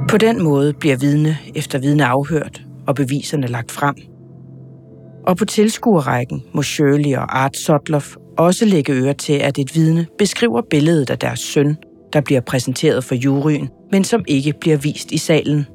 På 0.09 0.17
den 0.17 0.43
måde 0.43 0.73
bliver 0.73 0.97
vidne 0.97 1.37
efter 1.55 1.79
vidne 1.79 2.05
afhørt 2.05 2.61
og 2.87 2.95
beviserne 2.95 3.47
lagt 3.47 3.71
frem. 3.71 3.95
Og 5.27 5.37
på 5.37 5.45
tilskuerrækken 5.45 6.43
må 6.53 6.61
Shirley 6.61 7.15
og 7.15 7.43
Art 7.43 7.57
Sotloff 7.57 8.15
også 8.37 8.65
lægge 8.65 8.93
øre 8.93 9.13
til, 9.13 9.33
at 9.33 9.59
et 9.59 9.75
vidne 9.75 10.07
beskriver 10.17 10.61
billedet 10.69 11.09
af 11.09 11.19
deres 11.19 11.39
søn, 11.39 11.77
der 12.13 12.21
bliver 12.21 12.41
præsenteret 12.41 13.03
for 13.03 13.15
juryen, 13.15 13.69
men 13.91 14.03
som 14.03 14.25
ikke 14.27 14.53
bliver 14.61 14.77
vist 14.77 15.11
i 15.11 15.17
salen. 15.17 15.65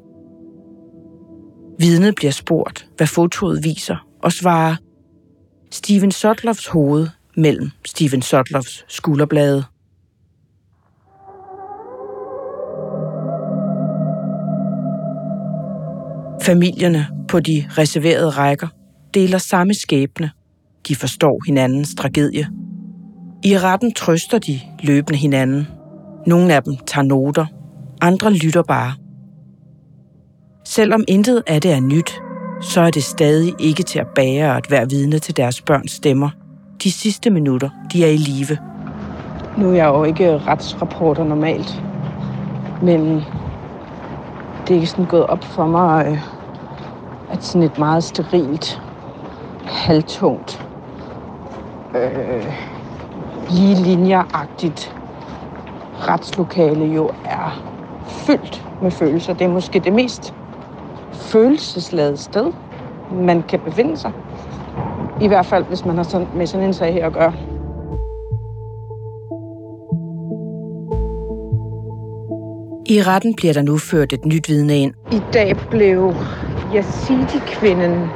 Vidnet 1.79 2.15
bliver 2.15 2.31
spurgt, 2.31 2.87
hvad 2.97 3.07
fotoet 3.07 3.63
viser, 3.63 4.07
og 4.23 4.31
svarer 4.31 4.75
Steven 5.73 6.11
Sotloffs 6.11 6.67
hoved 6.67 7.07
mellem 7.37 7.69
Steven 7.85 8.21
Sotloffs 8.21 8.85
skulderblade. 8.87 9.63
Familierne 16.43 17.07
på 17.27 17.39
de 17.39 17.65
reserverede 17.77 18.29
rækker 18.29 18.67
deler 19.13 19.37
samme 19.37 19.73
skæbne. 19.73 20.31
De 20.87 20.95
forstår 20.95 21.45
hinandens 21.45 21.95
tragedie. 21.95 22.47
I 23.43 23.57
retten 23.57 23.93
trøster 23.93 24.39
de 24.39 24.59
løbende 24.83 25.19
hinanden. 25.19 25.67
Nogle 26.27 26.53
af 26.53 26.63
dem 26.63 26.77
tager 26.87 27.05
noter, 27.05 27.45
andre 28.01 28.33
lytter 28.33 28.63
bare. 28.63 28.93
Selvom 30.65 31.03
intet 31.07 31.43
af 31.47 31.61
det 31.61 31.71
er 31.71 31.79
nyt, 31.79 32.21
så 32.61 32.81
er 32.81 32.89
det 32.89 33.03
stadig 33.03 33.55
ikke 33.59 33.83
til 33.83 33.99
at 33.99 34.07
bære 34.15 34.57
at 34.57 34.71
være 34.71 34.89
vidne 34.89 35.19
til 35.19 35.37
deres 35.37 35.61
børns 35.61 35.91
stemmer. 35.91 36.29
De 36.83 36.91
sidste 36.91 37.29
minutter, 37.29 37.69
de 37.93 38.05
er 38.05 38.09
i 38.09 38.17
live. 38.17 38.57
Nu 39.57 39.69
er 39.69 39.73
jeg 39.73 39.85
jo 39.85 40.03
ikke 40.03 40.37
retsrapporter 40.37 41.23
normalt, 41.23 41.83
men 42.81 43.15
det 44.67 44.69
er 44.69 44.75
ikke 44.75 44.87
sådan 44.87 45.05
gået 45.05 45.27
op 45.27 45.43
for 45.43 45.67
mig, 45.67 46.07
øh, 46.07 46.17
at 47.31 47.43
sådan 47.43 47.63
et 47.63 47.77
meget 47.77 48.03
sterilt, 48.03 48.81
halvtungt, 49.65 50.65
øh, 51.95 52.53
lige 53.49 53.75
linjeragtigt 53.75 54.95
retslokale 55.93 56.85
jo 56.85 57.11
er 57.25 57.63
fyldt 58.07 58.65
med 58.81 58.91
følelser. 58.91 59.33
Det 59.33 59.45
er 59.45 59.49
måske 59.49 59.79
det 59.79 59.93
mest 59.93 60.33
følelsesladede 61.31 62.17
sted, 62.17 62.53
man 63.11 63.43
kan 63.49 63.59
befinde 63.59 63.97
sig. 63.97 64.11
I 65.21 65.27
hvert 65.27 65.45
fald, 65.45 65.65
hvis 65.65 65.85
man 65.85 65.95
har 65.95 66.03
sådan, 66.03 66.27
med 66.35 66.47
sådan 66.47 66.67
en 66.67 66.73
sag 66.73 66.93
her 66.93 67.05
at 67.05 67.13
gøre. 67.13 67.33
I 72.85 73.01
retten 73.01 73.35
bliver 73.35 73.53
der 73.53 73.61
nu 73.61 73.77
ført 73.77 74.13
et 74.13 74.25
nyt 74.25 74.49
vidne 74.49 74.77
ind. 74.77 74.93
I 75.11 75.21
dag 75.33 75.55
blev 75.69 76.13
Yazidi-kvinden 76.75 78.07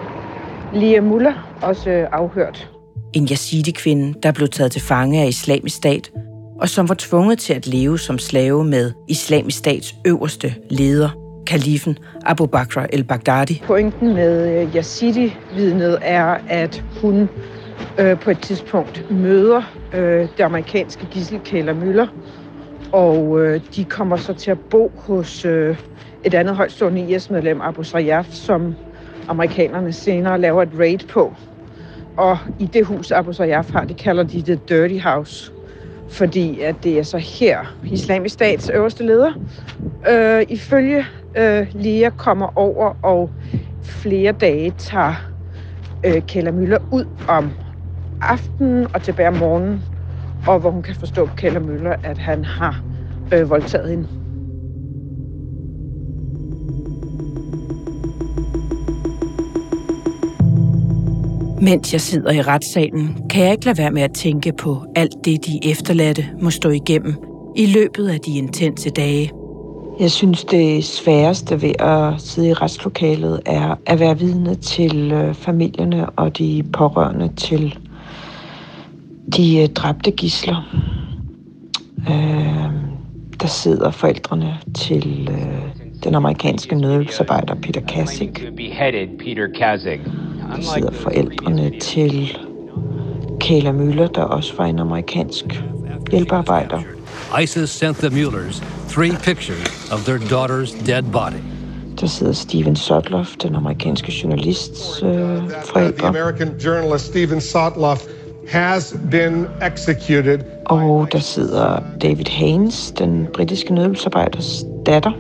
Lia 0.73 1.01
Muller 1.01 1.57
også 1.61 2.07
afhørt. 2.11 2.71
En 3.13 3.27
Yazidi-kvinde, 3.31 4.13
der 4.23 4.31
blev 4.31 4.47
taget 4.47 4.71
til 4.71 4.81
fange 4.81 5.21
af 5.21 5.27
islamisk 5.27 5.75
stat, 5.75 6.11
og 6.61 6.69
som 6.69 6.89
var 6.89 6.95
tvunget 6.99 7.39
til 7.39 7.53
at 7.53 7.67
leve 7.67 7.99
som 7.99 8.19
slave 8.19 8.65
med 8.65 8.91
islamisk 9.07 9.57
stats 9.57 9.95
øverste 10.05 10.55
leder, 10.69 11.24
kalifen 11.45 11.97
Abu 12.25 12.45
Bakr 12.45 12.79
el-Baghdadi. 12.93 13.61
Pointen 13.65 14.13
med 14.13 14.61
øh, 14.61 14.75
Yazidi-vidnet 14.75 15.97
er, 16.01 16.37
at 16.49 16.83
hun 17.01 17.29
øh, 17.99 18.19
på 18.19 18.31
et 18.31 18.39
tidspunkt 18.39 19.11
møder 19.11 19.61
øh, 19.93 20.27
det 20.37 20.43
amerikanske 20.43 21.07
gissel 21.11 21.39
Kayla 21.39 21.73
Møller, 21.73 22.07
og 22.91 23.41
øh, 23.41 23.61
de 23.75 23.83
kommer 23.83 24.17
så 24.17 24.33
til 24.33 24.51
at 24.51 24.59
bo 24.59 24.91
hos 24.95 25.45
øh, 25.45 25.77
et 26.23 26.33
andet 26.33 26.55
højtstående 26.55 27.01
IS-medlem, 27.01 27.61
Abu 27.61 27.83
Sayyaf, 27.83 28.25
som 28.29 28.75
amerikanerne 29.27 29.93
senere 29.93 30.41
laver 30.41 30.61
et 30.61 30.69
raid 30.79 31.07
på. 31.09 31.33
Og 32.17 32.37
i 32.59 32.65
det 32.65 32.85
hus, 32.85 33.11
Abu 33.11 33.33
Sayyaf 33.33 33.71
har, 33.71 33.83
det 33.83 33.97
kalder 33.97 34.23
de 34.23 34.41
The 34.41 34.59
Dirty 34.69 34.99
House 35.03 35.51
fordi 36.09 36.59
at 36.61 36.75
det 36.83 36.99
er 36.99 37.03
så 37.03 37.17
her, 37.17 37.75
islamisk 37.91 38.33
stats 38.33 38.69
øverste 38.69 39.05
leder, 39.05 39.33
øh, 40.09 40.45
ifølge 40.49 41.05
øh, 41.37 41.67
Lea, 41.73 42.09
kommer 42.09 42.57
over 42.57 42.93
og 43.01 43.29
flere 43.83 44.31
dage 44.31 44.73
tager 44.77 45.15
øh, 46.03 46.21
Kella 46.27 46.51
Møller 46.51 46.77
ud 46.91 47.05
om 47.27 47.51
aftenen 48.21 48.87
og 48.93 49.01
tilbage 49.01 49.27
om 49.27 49.37
morgenen, 49.37 49.83
og 50.47 50.59
hvor 50.59 50.71
hun 50.71 50.83
kan 50.83 50.95
forstå 50.95 51.25
på 51.25 51.35
Kella 51.35 51.59
Møller, 51.59 51.95
at 52.03 52.17
han 52.17 52.45
har 52.45 52.83
øh, 53.33 53.49
voldtaget 53.49 53.89
hende. 53.89 54.07
Mens 61.65 61.93
jeg 61.93 62.01
sidder 62.01 62.31
i 62.31 62.41
retssalen, 62.41 63.17
kan 63.29 63.43
jeg 63.43 63.51
ikke 63.51 63.65
lade 63.65 63.77
være 63.77 63.91
med 63.91 64.01
at 64.01 64.13
tænke 64.13 64.53
på 64.53 64.85
alt 64.95 65.13
det, 65.25 65.45
de 65.45 65.59
efterladte 65.71 66.25
må 66.41 66.49
stå 66.49 66.69
igennem 66.69 67.15
i 67.55 67.65
løbet 67.65 68.07
af 68.07 68.19
de 68.19 68.37
intense 68.37 68.89
dage. 68.89 69.31
Jeg 69.99 70.11
synes, 70.11 70.43
det 70.43 70.83
sværeste 70.85 71.61
ved 71.61 71.73
at 71.79 72.21
sidde 72.21 72.49
i 72.49 72.53
retslokalet 72.53 73.39
er 73.45 73.75
at 73.85 73.99
være 73.99 74.19
vidne 74.19 74.55
til 74.55 75.11
øh, 75.11 75.33
familierne 75.33 76.09
og 76.09 76.37
de 76.37 76.63
pårørende 76.73 77.29
til 77.35 77.77
de 79.37 79.61
øh, 79.61 79.69
dræbte 79.69 80.11
gisler. 80.11 80.75
Øh, 82.09 82.71
der 83.41 83.47
sidder 83.47 83.91
forældrene 83.91 84.57
til 84.75 85.29
den 86.03 86.15
amerikanske 86.15 86.75
nødhjælpsarbejder 86.75 87.55
Peter 87.55 87.81
Kasich. 87.81 88.31
Peter 89.19 89.47
Kasich. 89.59 90.01
Der 90.55 90.61
sidder 90.61 90.91
forældrene 90.91 91.79
til 91.79 92.37
Kayla 93.39 93.71
Møller, 93.71 94.07
der 94.07 94.21
også 94.21 94.53
var 94.57 94.65
en 94.65 94.79
amerikansk 94.79 95.45
hjælpearbejder. 96.11 96.81
ISIS 97.41 97.69
sent 97.69 97.97
the 97.97 98.09
Muellers 98.09 98.63
three 98.89 99.11
pictures 99.11 99.91
of 99.91 100.05
their 100.05 100.17
daughter's 100.17 100.85
dead 100.85 101.03
body. 101.11 101.41
Der 101.99 102.07
sidder 102.07 102.33
Steven 102.33 102.75
Sotloff, 102.75 103.35
den 103.35 103.55
amerikanske 103.55 104.13
journalists 104.23 105.03
øh, 105.03 105.09
forældre. 105.65 105.97
The 105.97 106.19
American 106.19 106.57
journalist 106.65 107.05
Steven 107.05 107.41
Sotloff 107.41 108.01
has 108.49 108.95
been 109.11 109.47
executed. 109.71 110.39
Og 110.65 111.07
der 111.11 111.19
sidder 111.19 111.79
David 112.01 112.25
Haynes, 112.29 112.91
den 112.91 113.27
britiske 113.33 113.73
nødhjælpsarbejders 113.73 114.63
datter 114.85 115.11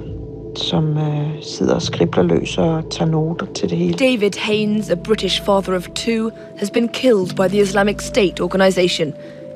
som 0.57 0.97
øh, 0.97 1.27
sidder 1.41 1.73
og 1.75 1.81
skribler 1.81 2.23
løs 2.23 2.57
og 2.57 2.83
tager 2.91 3.11
noter 3.11 3.45
til 3.55 3.69
det 3.69 3.77
hele. 3.77 3.93
David 3.93 4.31
Haynes, 4.37 4.89
a 4.89 4.95
British 4.95 5.43
father 5.43 5.75
of 5.75 5.87
two, 5.95 6.31
has 6.57 6.71
been 6.71 6.87
killed 6.87 7.35
by 7.35 7.49
the 7.49 7.61
Islamic 7.61 8.01
State 8.01 8.43
organization. 8.43 9.13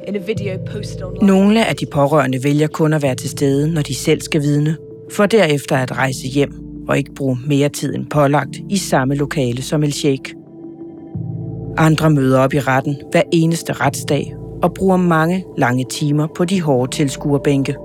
In 0.08 0.16
a 0.16 0.20
video 0.20 0.58
posted 0.72 1.04
online. 1.04 1.28
Nogle 1.28 1.66
af 1.66 1.76
de 1.76 1.86
pårørende 1.86 2.44
vælger 2.44 2.68
kun 2.68 2.94
at 2.94 3.02
være 3.02 3.16
til 3.16 3.30
stede, 3.30 3.74
når 3.74 3.82
de 3.82 3.96
selv 3.96 4.22
skal 4.22 4.42
vidne, 4.42 4.78
for 5.12 5.26
derefter 5.26 5.78
at 5.78 5.98
rejse 5.98 6.28
hjem 6.28 6.54
og 6.88 6.98
ikke 6.98 7.14
bruge 7.16 7.38
mere 7.48 7.70
tid 7.70 7.96
end 7.96 8.06
pålagt 8.06 8.58
i 8.70 8.78
samme 8.78 9.16
lokale 9.16 9.62
som 9.62 9.84
El 9.84 9.94
Sheikh. 9.94 10.34
Andre 11.78 12.10
møder 12.10 12.40
op 12.40 12.54
i 12.54 12.60
retten 12.60 12.98
hver 13.12 13.22
eneste 13.34 13.74
retsdag 13.74 14.36
og 14.64 14.74
bruger 14.74 14.98
mange 14.98 15.46
lange 15.58 15.86
timer 15.90 16.28
på 16.36 16.46
de 16.46 16.62
hårde 16.62 16.92
tilskuerbænke. 16.92 17.76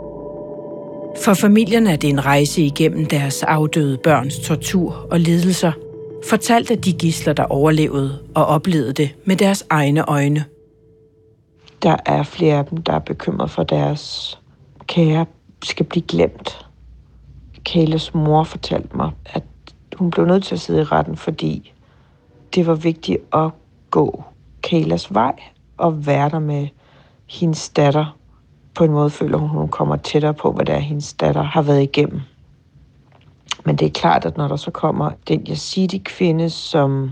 For 1.22 1.34
familierne 1.34 1.92
er 1.92 1.96
det 1.96 2.10
en 2.10 2.24
rejse 2.24 2.62
igennem 2.62 3.06
deres 3.06 3.42
afdøde 3.42 3.98
børns 3.98 4.38
tortur 4.38 5.06
og 5.10 5.20
lidelser, 5.20 5.72
fortalt 6.28 6.70
af 6.70 6.78
de 6.78 6.92
gisler, 6.92 7.32
der 7.32 7.44
overlevede 7.44 8.18
og 8.34 8.46
oplevede 8.46 8.92
det 8.92 9.14
med 9.24 9.36
deres 9.36 9.66
egne 9.70 10.08
øjne. 10.08 10.44
Der 11.82 11.96
er 12.06 12.22
flere 12.22 12.58
af 12.58 12.66
dem, 12.66 12.82
der 12.82 12.92
er 12.92 12.98
bekymret 12.98 13.50
for 13.50 13.62
deres 13.62 14.38
kære 14.86 15.26
skal 15.62 15.86
blive 15.86 16.02
glemt. 16.02 16.66
Kayles 17.64 18.14
mor 18.14 18.44
fortalte 18.44 18.96
mig, 18.96 19.10
at 19.26 19.42
hun 19.96 20.10
blev 20.10 20.26
nødt 20.26 20.44
til 20.44 20.54
at 20.54 20.60
sidde 20.60 20.80
i 20.80 20.84
retten, 20.84 21.16
fordi 21.16 21.72
det 22.54 22.66
var 22.66 22.74
vigtigt 22.74 23.18
at 23.32 23.50
gå 23.90 24.24
Kalas 24.62 25.14
vej 25.14 25.34
og 25.76 26.06
være 26.06 26.30
der 26.30 26.38
med 26.38 26.68
hendes 27.26 27.68
datter 27.68 28.16
på 28.74 28.84
en 28.84 28.92
måde 28.92 29.10
føler 29.10 29.38
hun, 29.38 29.48
hun 29.48 29.68
kommer 29.68 29.96
tættere 29.96 30.34
på, 30.34 30.52
hvad 30.52 30.64
det 30.64 30.74
er, 30.74 30.78
hendes 30.78 31.12
datter 31.12 31.42
har 31.42 31.62
været 31.62 31.82
igennem. 31.82 32.20
Men 33.64 33.76
det 33.76 33.86
er 33.86 33.90
klart, 33.90 34.24
at 34.24 34.36
når 34.36 34.48
der 34.48 34.56
så 34.56 34.70
kommer 34.70 35.10
den 35.28 35.46
Yazidi-kvinde, 35.48 36.50
som 36.50 37.10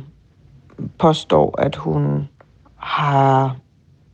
påstår, 0.98 1.60
at 1.60 1.76
hun 1.76 2.28
har 2.76 3.56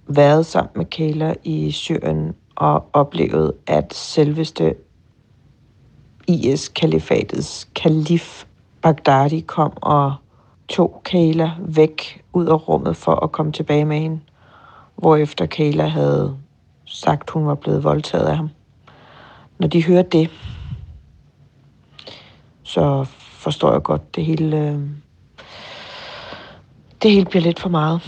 været 0.07 0.47
sammen 0.47 0.73
med 0.77 0.85
Kayla 0.85 1.35
i 1.45 1.71
Syrien 1.71 2.35
og 2.57 2.89
oplevet, 2.93 3.53
at 3.67 3.95
selveste 3.95 4.75
IS-kalifatets 6.27 7.69
kalif 7.75 8.45
Baghdadi 8.83 9.41
kom 9.41 9.73
og 9.77 10.15
tog 10.69 11.01
Kayla 11.05 11.51
væk 11.61 12.25
ud 12.33 12.47
af 12.47 12.69
rummet 12.69 12.97
for 12.97 13.15
at 13.15 13.33
komme 13.33 13.53
tilbage 13.53 13.85
med 13.85 14.01
hende, 14.01 14.21
hvorefter 14.97 15.47
Kayla 15.47 15.87
havde 15.87 16.37
sagt, 16.89 17.31
hun 17.31 17.47
var 17.47 17.55
blevet 17.55 17.85
voldtaget 17.85 18.27
af 18.27 18.37
ham. 18.37 18.51
Når 19.59 19.69
de 19.69 19.85
hører 19.85 20.03
det, 20.03 20.31
så 22.63 23.07
forstår 23.33 23.73
jeg 23.73 23.83
godt, 23.83 24.17
det 24.17 24.25
hele, 24.25 24.57
øh, 24.57 24.79
det 27.03 27.11
hele 27.11 27.25
bliver 27.25 27.43
lidt 27.43 27.61
for 27.61 27.69
meget. 27.69 28.01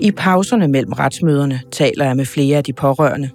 I 0.00 0.10
pauserne 0.10 0.68
mellem 0.68 0.92
retsmøderne 0.92 1.60
taler 1.72 2.04
jeg 2.04 2.16
med 2.16 2.24
flere 2.24 2.56
af 2.56 2.64
de 2.64 2.72
pårørende. 2.72 3.30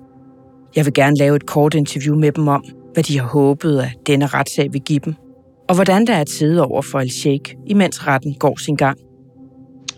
Jeg 0.75 0.85
vil 0.85 0.93
gerne 0.93 1.15
lave 1.15 1.35
et 1.35 1.45
kort 1.45 1.73
interview 1.73 2.15
med 2.15 2.31
dem 2.31 2.47
om, 2.47 2.63
hvad 2.93 3.03
de 3.03 3.19
har 3.19 3.27
håbet, 3.27 3.79
at 3.79 3.89
denne 4.07 4.27
retssag 4.27 4.73
vil 4.73 4.81
give 4.81 4.99
dem– 4.99 5.15
og 5.69 5.75
hvordan 5.75 6.07
der 6.07 6.13
er 6.13 6.21
at 6.21 6.29
sidde 6.29 6.65
over 6.65 6.81
for 6.81 6.99
Al-Sheikh, 6.99 7.55
imens 7.67 8.07
retten 8.07 8.33
går 8.33 8.59
sin 8.59 8.75
gang. 8.75 8.97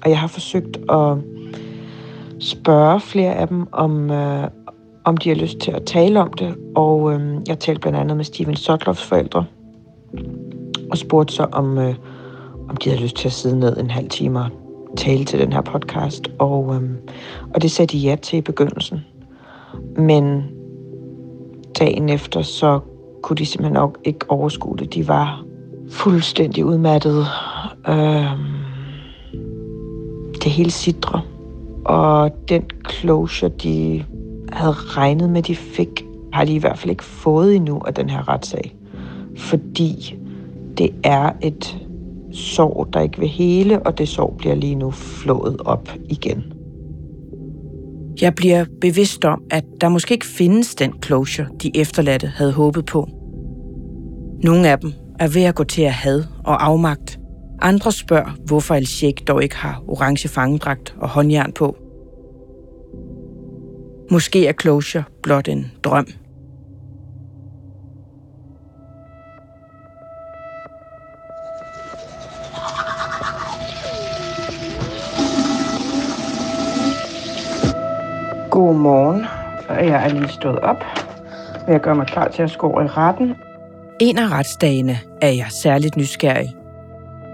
Og 0.04 0.10
jeg 0.10 0.20
har 0.20 0.28
forsøgt 0.28 0.78
at 0.78 1.18
spørge 2.40 3.00
flere 3.00 3.36
af 3.36 3.48
dem, 3.48 3.68
om, 3.72 4.12
øh, 4.12 4.48
om 5.06 5.18
de 5.18 5.30
har 5.30 5.36
lyst 5.36 5.58
til 5.58 5.72
at 5.72 5.84
tale 5.86 6.20
om 6.20 6.34
det. 6.34 6.56
Og 6.76 7.14
øh, 7.14 7.38
jeg 7.48 7.60
talte 7.60 7.82
blandt 7.82 8.00
andet 8.00 8.18
med 8.18 8.26
Steven 8.26 8.56
Sotloffs 8.56 9.04
forældre 9.04 9.46
og 10.92 10.98
spurgte 10.98 11.34
så, 11.34 11.48
om, 11.52 11.78
øh, 11.78 11.96
om 12.70 12.78
de 12.78 12.90
havde 12.90 13.04
lyst 13.04 13.16
til 13.16 13.28
at 13.28 13.34
sidde 13.34 13.60
ned 13.60 13.78
en 13.78 13.90
halv 13.90 14.10
time 14.10 14.40
og 14.40 14.50
tale 14.98 15.26
til 15.26 15.40
den 15.40 15.54
her 15.54 15.62
podcast. 15.62 16.28
Og, 16.40 16.76
øh, 16.76 16.90
og 17.54 17.62
det 17.62 17.72
sagde 17.72 17.98
de 17.98 17.98
ja 17.98 18.16
til 18.16 18.38
i 18.38 18.42
begyndelsen. 18.42 19.00
Men 19.98 20.44
dagen 21.80 22.10
efter, 22.10 22.42
så 22.42 22.80
kunne 23.24 23.38
de 23.38 23.46
simpelthen 23.46 23.74
nok 23.74 23.98
ikke 24.04 24.26
overskue 24.30 24.78
det. 24.78 24.94
De 24.94 25.08
var 25.08 25.46
fuldstændig 25.92 26.66
udmattet. 26.66 27.26
Øh, 27.88 28.26
det 30.44 30.52
hele 30.52 30.72
sidder. 30.72 31.28
Og 31.86 32.32
den 32.50 32.64
closure, 32.90 33.52
de 33.64 34.04
havde 34.52 34.74
regnet 34.74 35.30
med, 35.30 35.44
de 35.44 35.56
fik, 35.56 36.06
har 36.34 36.46
de 36.46 36.54
i 36.54 36.58
hvert 36.58 36.78
fald 36.78 36.90
ikke 36.90 37.04
fået 37.04 37.56
endnu 37.56 37.82
af 37.88 37.94
den 37.94 38.10
her 38.10 38.30
retssag. 38.30 38.76
Fordi 39.38 40.16
det 40.78 40.90
er 41.04 41.32
et 41.42 41.78
sorg, 42.32 42.88
der 42.94 43.00
ikke 43.02 43.20
vil 43.20 43.28
hele, 43.28 43.80
og 43.80 43.98
det 43.98 44.08
sorg 44.08 44.36
bliver 44.38 44.56
lige 44.56 44.76
nu 44.76 44.92
flået 44.92 45.62
op 45.66 45.90
igen. 46.10 46.44
Jeg 48.22 48.36
bliver 48.36 48.66
bevidst 48.82 49.26
om, 49.26 49.42
at 49.50 49.64
der 49.82 49.90
måske 49.90 50.14
ikke 50.14 50.26
findes 50.26 50.76
den 50.76 50.94
closure, 51.04 51.48
de 51.64 51.78
efterladte 51.78 52.28
havde 52.28 52.52
håbet 52.52 52.86
på. 52.86 53.10
Nogle 54.44 54.70
af 54.70 54.80
dem 54.80 54.94
er 55.22 55.28
ved 55.28 55.44
at 55.44 55.56
gå 55.56 55.64
til 55.64 55.82
at 55.82 55.92
had 55.92 56.24
og 56.44 56.66
afmagt. 56.66 57.20
Andre 57.62 57.92
spørger, 57.92 58.32
hvorfor 58.46 58.76
El 58.76 58.88
Sheikh 58.88 59.24
dog 59.28 59.44
ikke 59.44 59.56
har 59.56 59.84
orange 59.88 60.30
fangedragt 60.30 60.96
og 60.98 61.10
håndjern 61.10 61.52
på. 61.52 61.78
Måske 64.12 64.48
er 64.48 64.54
closure 64.62 65.04
blot 65.24 65.48
en 65.48 65.72
drøm. 65.84 66.08
Godmorgen. 78.50 79.26
Jeg 79.70 80.06
er 80.06 80.10
lige 80.10 80.28
stået 80.28 80.60
op. 80.60 80.84
Jeg 81.68 81.82
gør 81.82 81.94
mig 81.94 82.08
klar 82.08 82.28
til 82.28 82.44
at 82.44 82.52
skåre 82.52 82.86
i 82.86 82.88
retten. 82.88 83.36
En 84.02 84.18
af 84.18 84.32
retsdagene 84.32 84.98
er 85.22 85.30
jeg 85.30 85.46
særligt 85.50 85.98
nysgerrig. 85.98 86.56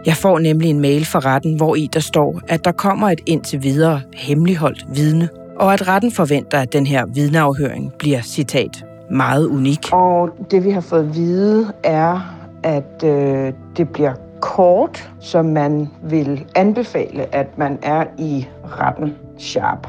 Jeg 0.06 0.16
får 0.16 0.40
nemlig 0.40 0.70
en 0.70 0.82
mail 0.82 1.06
fra 1.06 1.20
retten, 1.20 1.56
hvor 1.56 1.76
i 1.76 1.90
der 1.94 2.00
står, 2.00 2.42
at 2.48 2.66
der 2.66 2.72
kommer 2.72 3.10
et 3.10 3.20
indtil 3.26 3.64
videre 3.64 4.02
hemmeligholdt 4.14 4.86
vidne, 4.94 5.30
og 5.56 5.74
at 5.74 5.88
retten 5.88 6.12
forventer, 6.12 6.60
at 6.60 6.74
den 6.74 6.88
her 6.88 7.06
vidneafhøring 7.06 7.94
bliver, 8.00 8.22
citat, 8.22 8.86
meget 9.12 9.46
unik. 9.46 9.80
Og 9.92 10.30
det 10.52 10.66
vi 10.66 10.70
har 10.72 10.82
fået 10.82 11.00
at 11.00 11.16
vide 11.16 11.74
er, 11.84 12.36
at 12.64 13.04
øh, 13.04 13.54
det 13.78 13.90
bliver 13.90 14.14
kort, 14.42 15.12
som 15.20 15.46
man 15.46 15.88
vil 16.04 16.46
anbefale, 16.56 17.36
at 17.36 17.58
man 17.58 17.80
er 17.82 18.04
i 18.18 18.48
retten 18.64 19.16
sharp. 19.38 19.88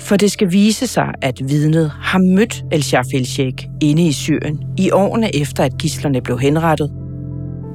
For 0.00 0.16
det 0.16 0.32
skal 0.32 0.52
vise 0.52 0.86
sig, 0.86 1.12
at 1.22 1.40
vidnet 1.48 1.90
har 1.90 2.18
mødt 2.18 2.64
El 2.72 2.82
Shafel 2.82 3.26
Sheikh 3.26 3.68
inde 3.82 4.06
i 4.06 4.12
Syrien 4.12 4.62
i 4.78 4.90
årene 4.90 5.36
efter, 5.36 5.64
at 5.64 5.78
gislerne 5.78 6.20
blev 6.20 6.38
henrettet. 6.38 6.92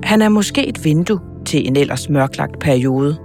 Han 0.03 0.21
er 0.21 0.29
måske 0.29 0.67
et 0.67 0.85
vindue 0.85 1.19
til 1.45 1.67
en 1.67 1.75
ellers 1.75 2.09
mørklagt 2.09 2.59
periode. 2.59 3.17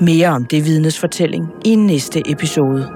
Mere 0.00 0.28
om 0.28 0.44
det 0.44 0.64
vidnes 0.64 0.98
fortælling 0.98 1.48
i 1.64 1.74
næste 1.74 2.30
episode. 2.30 2.95